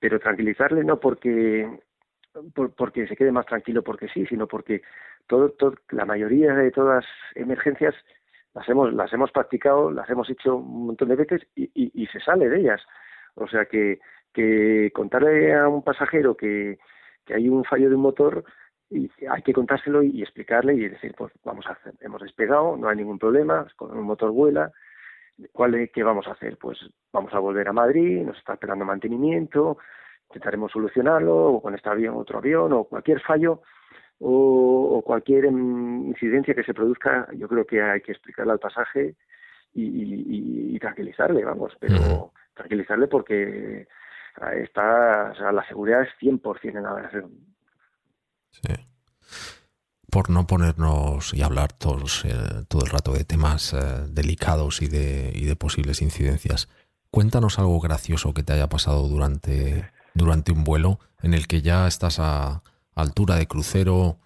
[0.00, 1.68] pero tranquilizarle no porque
[2.54, 4.80] por- porque se quede más tranquilo porque sí, sino porque
[5.26, 7.94] todo, todo, la mayoría de todas emergencias
[8.54, 12.06] las hemos las hemos practicado, las hemos hecho un montón de veces y, y, y
[12.06, 12.82] se sale de ellas.
[13.34, 13.98] O sea que
[14.32, 16.78] que contarle a un pasajero que,
[17.24, 18.44] que hay un fallo de un motor
[18.90, 22.88] y hay que contárselo y, explicarle y decir pues vamos a hacer hemos despegado no
[22.88, 24.72] hay ningún problema con un motor vuela
[25.52, 26.78] cuál es- qué vamos a hacer pues
[27.12, 29.78] vamos a volver a Madrid nos está esperando mantenimiento
[30.28, 33.62] intentaremos solucionarlo o con este avión otro avión o cualquier fallo
[34.20, 39.16] o, o cualquier incidencia que se produzca yo creo que hay que explicarle al pasaje
[39.74, 43.86] y, y- y tranquilizarle vamos pero tranquilizarle porque
[44.62, 47.30] está o sea, la seguridad es 100% en la aviación
[48.50, 48.72] Sí.
[50.10, 52.30] Por no ponernos y hablar todos, eh,
[52.68, 56.68] todo el rato de temas eh, delicados y de, y de posibles incidencias,
[57.10, 61.88] cuéntanos algo gracioso que te haya pasado durante, durante un vuelo en el que ya
[61.88, 62.62] estás a
[62.94, 64.18] altura de crucero,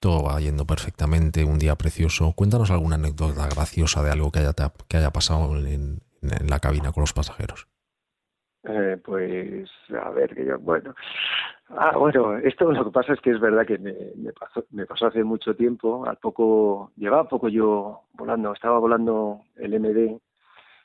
[0.00, 2.32] todo va yendo perfectamente, un día precioso.
[2.34, 4.52] Cuéntanos alguna anécdota graciosa de algo que haya,
[4.88, 7.68] que haya pasado en, la cabina con los pasajeros.
[8.64, 9.68] Eh, pues
[10.00, 10.94] a ver que yo bueno
[11.70, 14.86] ah bueno esto lo que pasa es que es verdad que me, me pasó me
[14.86, 20.16] pasó hace mucho tiempo al poco llevaba poco yo volando estaba volando el MD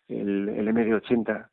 [0.07, 1.49] el, el MD80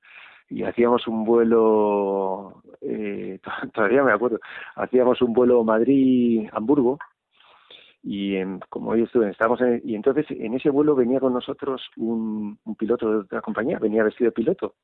[0.49, 4.39] y hacíamos un vuelo eh, to- todavía me acuerdo
[4.77, 6.99] hacíamos un vuelo Madrid Hamburgo
[8.03, 12.59] y en, como estuve estábamos en- y entonces en ese vuelo venía con nosotros un,
[12.65, 14.75] un piloto de otra compañía venía vestido de piloto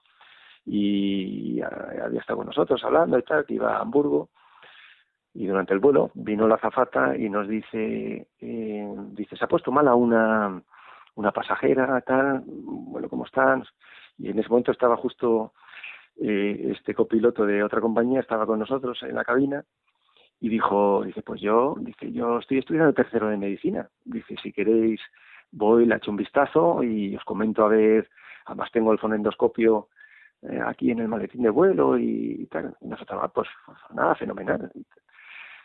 [0.67, 4.29] y había estado con nosotros hablando y tal, que iba a Hamburgo.
[5.33, 9.73] Y durante el vuelo vino la azafata y nos dice, eh, dice, se ha puesto
[9.73, 10.61] mala una,
[11.15, 13.65] una pasajera, tal, bueno, ¿cómo están?
[14.21, 15.53] Y en ese momento estaba justo
[16.21, 19.65] eh, este copiloto de otra compañía, estaba con nosotros en la cabina
[20.41, 23.89] y dijo, dice, pues yo, dice, yo estoy estudiando tercero de medicina.
[24.05, 25.01] Dice, si queréis,
[25.53, 28.09] voy, le echo un vistazo y os comento a ver,
[28.47, 29.89] además tengo el fonendoscopio
[30.43, 32.75] eh, aquí en el maletín de vuelo y, tal.
[32.81, 34.71] Y nosotros, pues, pues nada, fenomenal.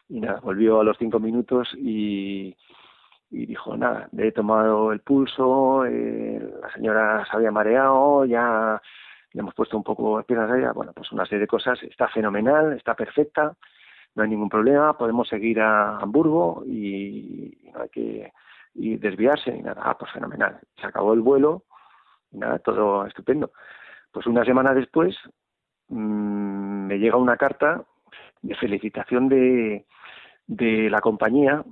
[0.09, 2.55] Y, nada, volvió a los cinco minutos y,
[3.35, 8.81] y dijo, nada, le he tomado el pulso, eh, la señora se había mareado, ya
[9.33, 11.83] le hemos puesto un poco de piedras a ella, bueno, pues una serie de cosas,
[11.83, 13.53] está fenomenal, está perfecta,
[14.15, 18.31] no hay ningún problema, podemos seguir a Hamburgo y, no hay que
[18.73, 20.57] y desviarse ni nada, ah, pues fenomenal.
[20.79, 21.63] Se acabó el vuelo
[22.31, 23.51] y nada, todo estupendo.
[24.13, 25.17] Pues una semana después
[25.89, 27.83] mmm, me llega una carta
[28.41, 29.85] de felicitación de,
[30.47, 31.65] de la compañía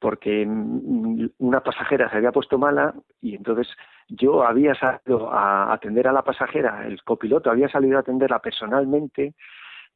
[0.00, 3.68] porque mm, una pasajera se había puesto mala y entonces
[4.08, 9.34] yo había salido a atender a la pasajera, el copiloto había salido a atenderla personalmente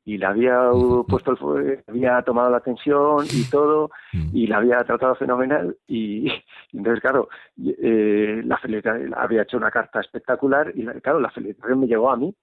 [0.05, 0.69] y le había
[1.09, 3.91] puesto el fu- había tomado la atención y todo
[4.33, 6.29] y la había tratado fenomenal y,
[6.73, 7.29] y entonces claro
[7.65, 12.11] eh, la felicitación había hecho una carta espectacular y la- claro la felicitación me llegó
[12.11, 12.35] a mí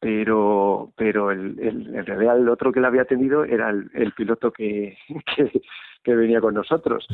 [0.00, 4.12] pero pero el, el, en realidad el otro que la había atendido era el, el
[4.12, 4.96] piloto que,
[5.36, 5.62] que,
[6.02, 7.06] que venía con nosotros.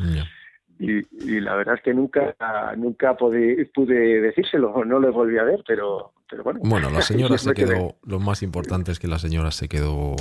[0.79, 2.35] Y, y la verdad es que nunca
[2.77, 6.59] nunca pude, pude decírselo no lo volví a ver pero pero bueno.
[6.63, 10.15] Bueno, la señora se quedó, lo más importante es que la señora se quedó,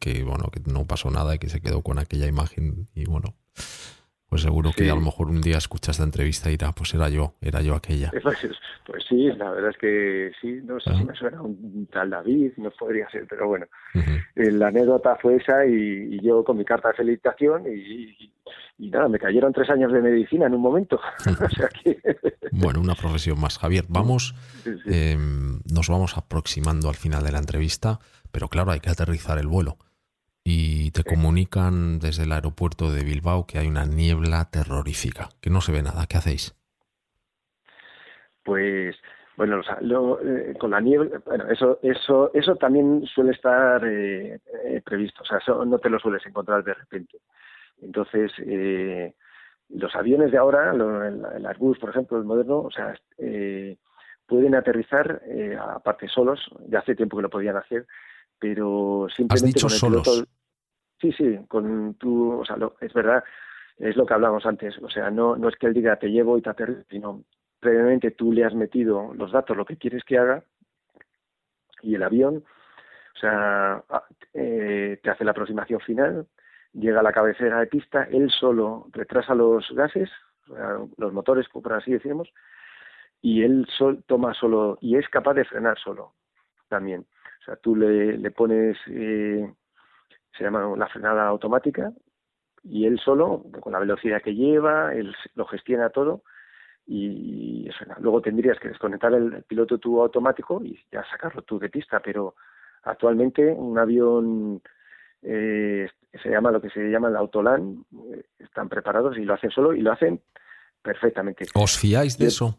[0.00, 3.34] que bueno, que no pasó nada y que se quedó con aquella imagen y bueno,
[4.28, 4.90] pues seguro que Sí.
[4.90, 7.74] a lo mejor un día escucha esta entrevista y dirá, pues era yo, era yo
[7.74, 8.10] aquella.
[8.22, 8.38] Pues,
[8.84, 10.98] pues sí, la verdad es que sí, no sé Ah.
[10.98, 15.36] si me suena un tal David, no podría ser, pero bueno, eh, la anécdota fue
[15.36, 15.72] esa y,
[16.16, 18.32] y yo con mi carta de felicitación y, y-
[18.80, 21.00] y nada, me cayeron tres años de medicina en un momento.
[21.44, 21.98] o sea que...
[22.52, 23.58] Bueno, una profesión más.
[23.58, 24.90] Javier, vamos, sí, sí.
[24.90, 27.98] eh, nos vamos aproximando al final de la entrevista,
[28.32, 29.76] pero claro, hay que aterrizar el vuelo.
[30.50, 35.60] Y te comunican desde el aeropuerto de Bilbao que hay una niebla terrorífica, que no
[35.60, 36.06] se ve nada.
[36.06, 36.54] ¿Qué hacéis?
[38.42, 38.96] Pues
[39.36, 43.84] Bueno, o sea, lo, eh, con la niebla, bueno, eso, eso, eso también suele estar
[43.84, 47.18] eh, eh, previsto, o sea, eso no te lo sueles encontrar de repente.
[47.80, 49.14] Entonces, eh,
[49.68, 53.76] los aviones de ahora, lo- el, el Airbus, por ejemplo, el moderno, o sea, eh,
[54.26, 57.86] pueden aterrizar, eh, aparte solos, ya hace tiempo que lo podían hacer,
[58.40, 60.08] pero simplemente dicho con el solos.
[60.08, 60.28] piloto-
[61.00, 63.22] Sí, sí, con tu, o sea, lo- es verdad,
[63.78, 66.36] es lo que hablábamos antes, o sea, no, no es que él diga te llevo
[66.38, 67.24] y te aterrizo, sino
[67.60, 70.44] previamente tú le has metido los datos, lo que quieres que haga,
[71.82, 72.44] y el avión,
[73.16, 73.84] o sea,
[74.34, 76.26] eh, te hace la aproximación final,
[76.72, 80.10] llega a la cabecera de pista, él solo retrasa los gases,
[80.98, 82.30] los motores, por así decimos,
[83.22, 86.14] y él sol- toma solo, y es capaz de frenar solo
[86.68, 87.06] también.
[87.42, 89.52] O sea, tú le, le pones, eh,
[90.36, 91.92] se llama la frenada automática,
[92.62, 96.22] y él solo, con la velocidad que lleva, él lo gestiona todo,
[96.86, 97.96] y frena.
[98.00, 102.00] luego tendrías que desconectar el, el piloto tú automático y ya sacarlo tú de pista,
[102.00, 102.34] pero
[102.82, 104.62] actualmente un avión
[105.22, 105.86] eh,
[106.22, 109.74] se llama lo que se llama el autolan, eh, están preparados y lo hacen solo
[109.74, 110.20] y lo hacen
[110.80, 111.44] perfectamente.
[111.54, 112.58] ¿Os fiáis de Yo- eso?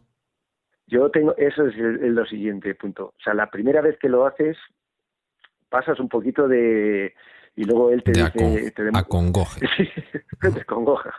[0.86, 3.06] Yo tengo, eso es el, el lo siguiente punto.
[3.16, 4.56] O sea, la primera vez que lo haces,
[5.68, 7.14] pasas un poquito de.
[7.56, 8.70] Y luego él te De dice.
[8.70, 9.60] te acongoje.
[9.76, 9.88] Sí,
[10.54, 11.14] te congoja.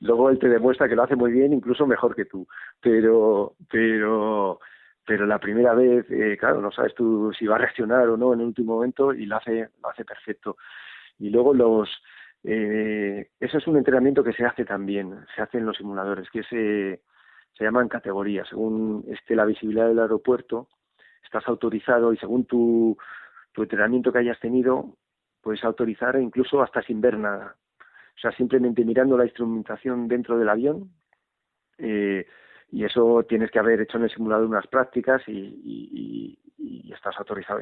[0.00, 2.46] Luego él te demuestra que lo hace muy bien, incluso mejor que tú.
[2.80, 4.60] Pero, pero,
[5.04, 8.32] pero la primera vez, eh, claro, no sabes tú si va a reaccionar o no
[8.32, 10.56] en el último momento y lo hace, lo hace perfecto.
[11.18, 11.88] Y luego los,
[12.44, 16.42] eh, eso es un entrenamiento que se hace también, se hace en los simuladores, que
[16.44, 17.02] se,
[17.56, 18.48] se llaman categorías.
[18.48, 20.68] Según esté la visibilidad del aeropuerto,
[21.24, 22.96] estás autorizado y según tu,
[23.52, 24.96] tu entrenamiento que hayas tenido,
[25.42, 27.56] puedes autorizar incluso hasta sin ver nada.
[28.16, 30.90] O sea, simplemente mirando la instrumentación dentro del avión.
[31.78, 32.26] eh,
[32.72, 36.38] y eso tienes que haber hecho en el simulador unas prácticas y,
[36.92, 37.60] estás autorizado.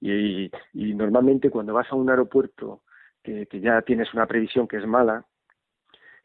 [0.00, 0.50] Y,
[0.94, 2.82] normalmente cuando vas a un aeropuerto
[3.22, 5.24] que, ya tienes una previsión que es mala,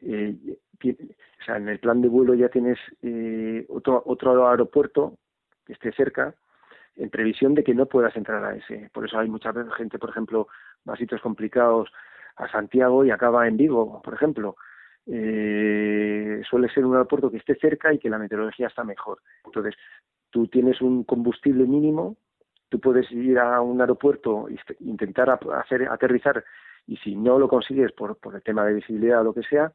[0.00, 0.36] eh,
[0.84, 5.18] o sea, en el plan de vuelo ya tienes eh, otro, otro aeropuerto
[5.66, 6.34] que esté cerca
[6.96, 8.90] en previsión de que no puedas entrar a ese.
[8.92, 10.46] Por eso hay mucha gente, por ejemplo,
[10.86, 11.90] a sitios complicados
[12.36, 14.56] a Santiago y acaba en Vigo, por ejemplo.
[15.06, 19.20] Eh, suele ser un aeropuerto que esté cerca y que la meteorología está mejor.
[19.44, 19.74] Entonces,
[20.30, 22.16] tú tienes un combustible mínimo,
[22.68, 26.44] tú puedes ir a un aeropuerto e intentar hacer aterrizar
[26.86, 29.72] y si no lo consigues por, por el tema de visibilidad o lo que sea,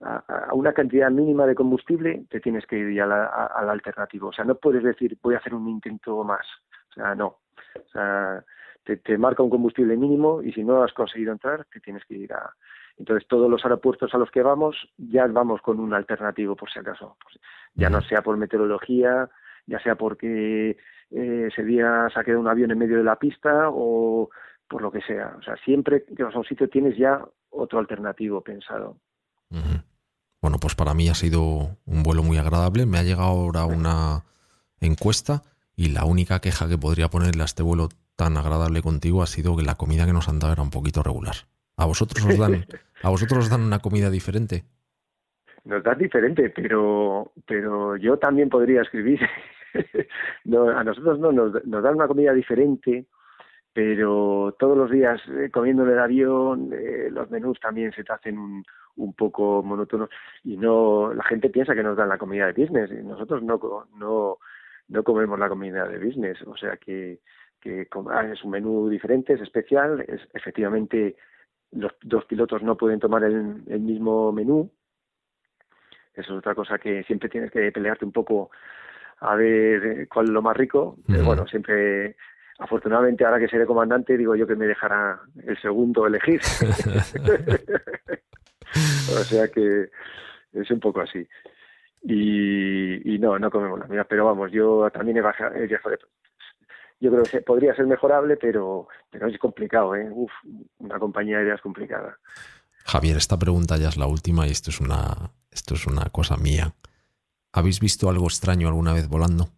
[0.00, 0.16] a,
[0.50, 4.28] a una cantidad mínima de combustible te tienes que ir al alternativo.
[4.28, 6.46] O sea, no puedes decir voy a hacer un intento más.
[6.90, 7.26] O sea, no.
[7.26, 8.44] O sea,
[8.88, 12.14] te, te marca un combustible mínimo y si no has conseguido entrar, te tienes que
[12.14, 12.54] ir a.
[12.96, 16.78] Entonces, todos los aeropuertos a los que vamos, ya vamos con un alternativo, por si
[16.78, 17.16] acaso.
[17.22, 17.38] Pues,
[17.74, 19.28] ya no sea por meteorología,
[19.66, 20.70] ya sea porque
[21.10, 24.30] eh, ese día se ha quedado un avión en medio de la pista o
[24.66, 25.36] por lo que sea.
[25.38, 28.96] O sea, siempre que vas a un sitio tienes ya otro alternativo pensado.
[30.40, 32.86] Bueno, pues para mí ha sido un vuelo muy agradable.
[32.86, 34.24] Me ha llegado ahora una
[34.80, 35.42] encuesta
[35.76, 39.56] y la única queja que podría ponerle a este vuelo tan agradable contigo ha sido
[39.56, 41.36] que la comida que nos han dado era un poquito regular.
[41.76, 42.66] ¿A vosotros os dan,
[43.02, 44.64] a vosotros os dan una comida diferente?
[45.64, 49.20] Nos das diferente, pero pero yo también podría escribir.
[50.44, 53.06] no, a nosotros no, nos, nos dan una comida diferente,
[53.72, 58.12] pero todos los días eh, comiendo en el avión, eh, los menús también se te
[58.12, 58.64] hacen un,
[58.96, 60.10] un poco monótonos
[60.42, 63.60] y no la gente piensa que nos dan la comida de business y nosotros no
[63.96, 64.38] no
[64.88, 67.20] no comemos la comida de business, o sea que
[67.60, 67.88] que
[68.32, 71.16] es un menú diferente, es especial, es efectivamente
[71.72, 74.70] los dos pilotos no pueden tomar el, el mismo menú,
[76.14, 78.50] eso es otra cosa que siempre tienes que pelearte un poco
[79.20, 80.96] a ver cuál es lo más rico.
[81.06, 82.16] Pero bueno, siempre,
[82.58, 86.40] afortunadamente, ahora que seré comandante, digo yo que me dejará el segundo elegir.
[89.10, 89.90] o sea que
[90.52, 91.26] es un poco así.
[92.02, 95.90] Y, y no, no comemos la mía, pero vamos, yo también he bajado, he viajado
[95.90, 95.98] de-
[97.00, 100.08] yo creo que podría ser mejorable, pero, pero es complicado, ¿eh?
[100.10, 100.32] Uf,
[100.78, 102.18] una compañía aérea es complicada.
[102.84, 106.36] Javier, esta pregunta ya es la última y esto es una, esto es una cosa
[106.36, 106.74] mía.
[107.52, 109.48] ¿Habéis visto algo extraño alguna vez volando?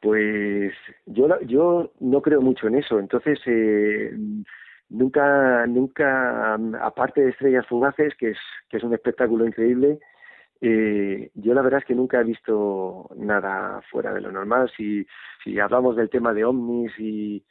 [0.00, 0.72] Pues
[1.06, 4.12] yo yo no creo mucho en eso, entonces eh,
[4.88, 8.38] nunca nunca aparte de estrellas fugaces que es
[8.68, 10.00] que es un espectáculo increíble,
[10.62, 14.70] eh, yo la verdad es que nunca he visto nada fuera de lo normal.
[14.76, 15.04] Si
[15.42, 17.44] si hablamos del tema de ovnis y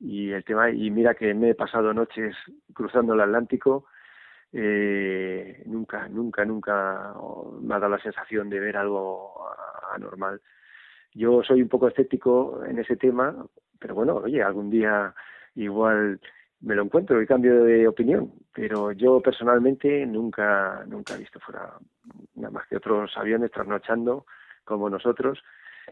[0.00, 2.36] y el tema y mira que me he pasado noches
[2.74, 3.86] cruzando el Atlántico
[4.52, 7.14] eh, nunca, nunca, nunca
[7.60, 9.46] me ha dado la sensación de ver algo
[9.92, 10.40] anormal.
[11.14, 13.34] Yo soy un poco escéptico en ese tema,
[13.78, 15.14] pero bueno, oye, algún día
[15.54, 16.20] igual
[16.60, 21.74] me lo encuentro y cambio de opinión, pero yo personalmente nunca, nunca he visto fuera
[22.34, 24.26] nada más que otros aviones trasnochando
[24.64, 25.38] como nosotros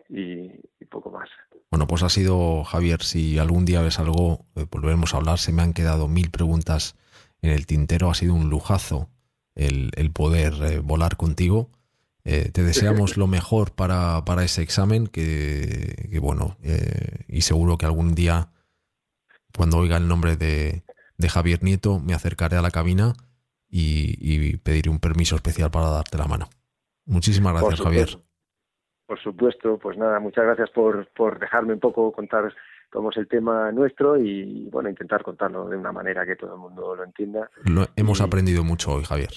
[0.08, 0.48] y,
[0.90, 1.28] poco más.
[1.70, 5.38] Bueno, pues ha sido, Javier, si algún día ves algo, eh, volveremos a hablar.
[5.38, 6.96] Se me han quedado mil preguntas
[7.42, 8.08] en el tintero.
[8.08, 9.08] Ha sido un lujazo
[9.56, 11.70] el, el poder eh, volar contigo.
[12.24, 16.56] Eh, te deseamos lo mejor para, para ese examen, que, que bueno,
[17.26, 18.50] y seguro que algún día
[19.56, 20.82] cuando oiga el nombre de,
[21.28, 23.14] Javier Nieto, me acercaré a la cabina
[23.68, 26.48] y, pediré un permiso especial para darte la mano.
[27.06, 28.08] Muchísimas gracias, Javier.
[29.06, 32.52] Por supuesto, pues nada, muchas gracias por, por dejarme un poco contar
[32.90, 36.60] cómo es el tema nuestro y bueno, intentar contarlo de una manera que todo el
[36.60, 37.48] mundo lo entienda.
[37.64, 39.30] Lo, hemos aprendido mucho hoy, Javier.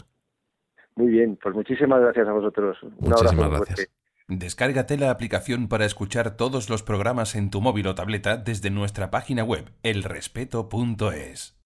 [0.95, 2.81] Muy bien, pues muchísimas gracias a vosotros.
[2.81, 3.89] Un muchísimas gracias.
[4.29, 9.09] Descárgate la aplicación para escuchar todos los programas en tu móvil o tableta desde nuestra
[9.09, 11.57] página web elrespeto.es.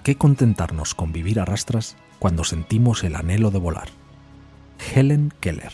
[0.00, 3.88] ¿Por qué contentarnos con vivir a rastras cuando sentimos el anhelo de volar?
[4.94, 5.72] Helen Keller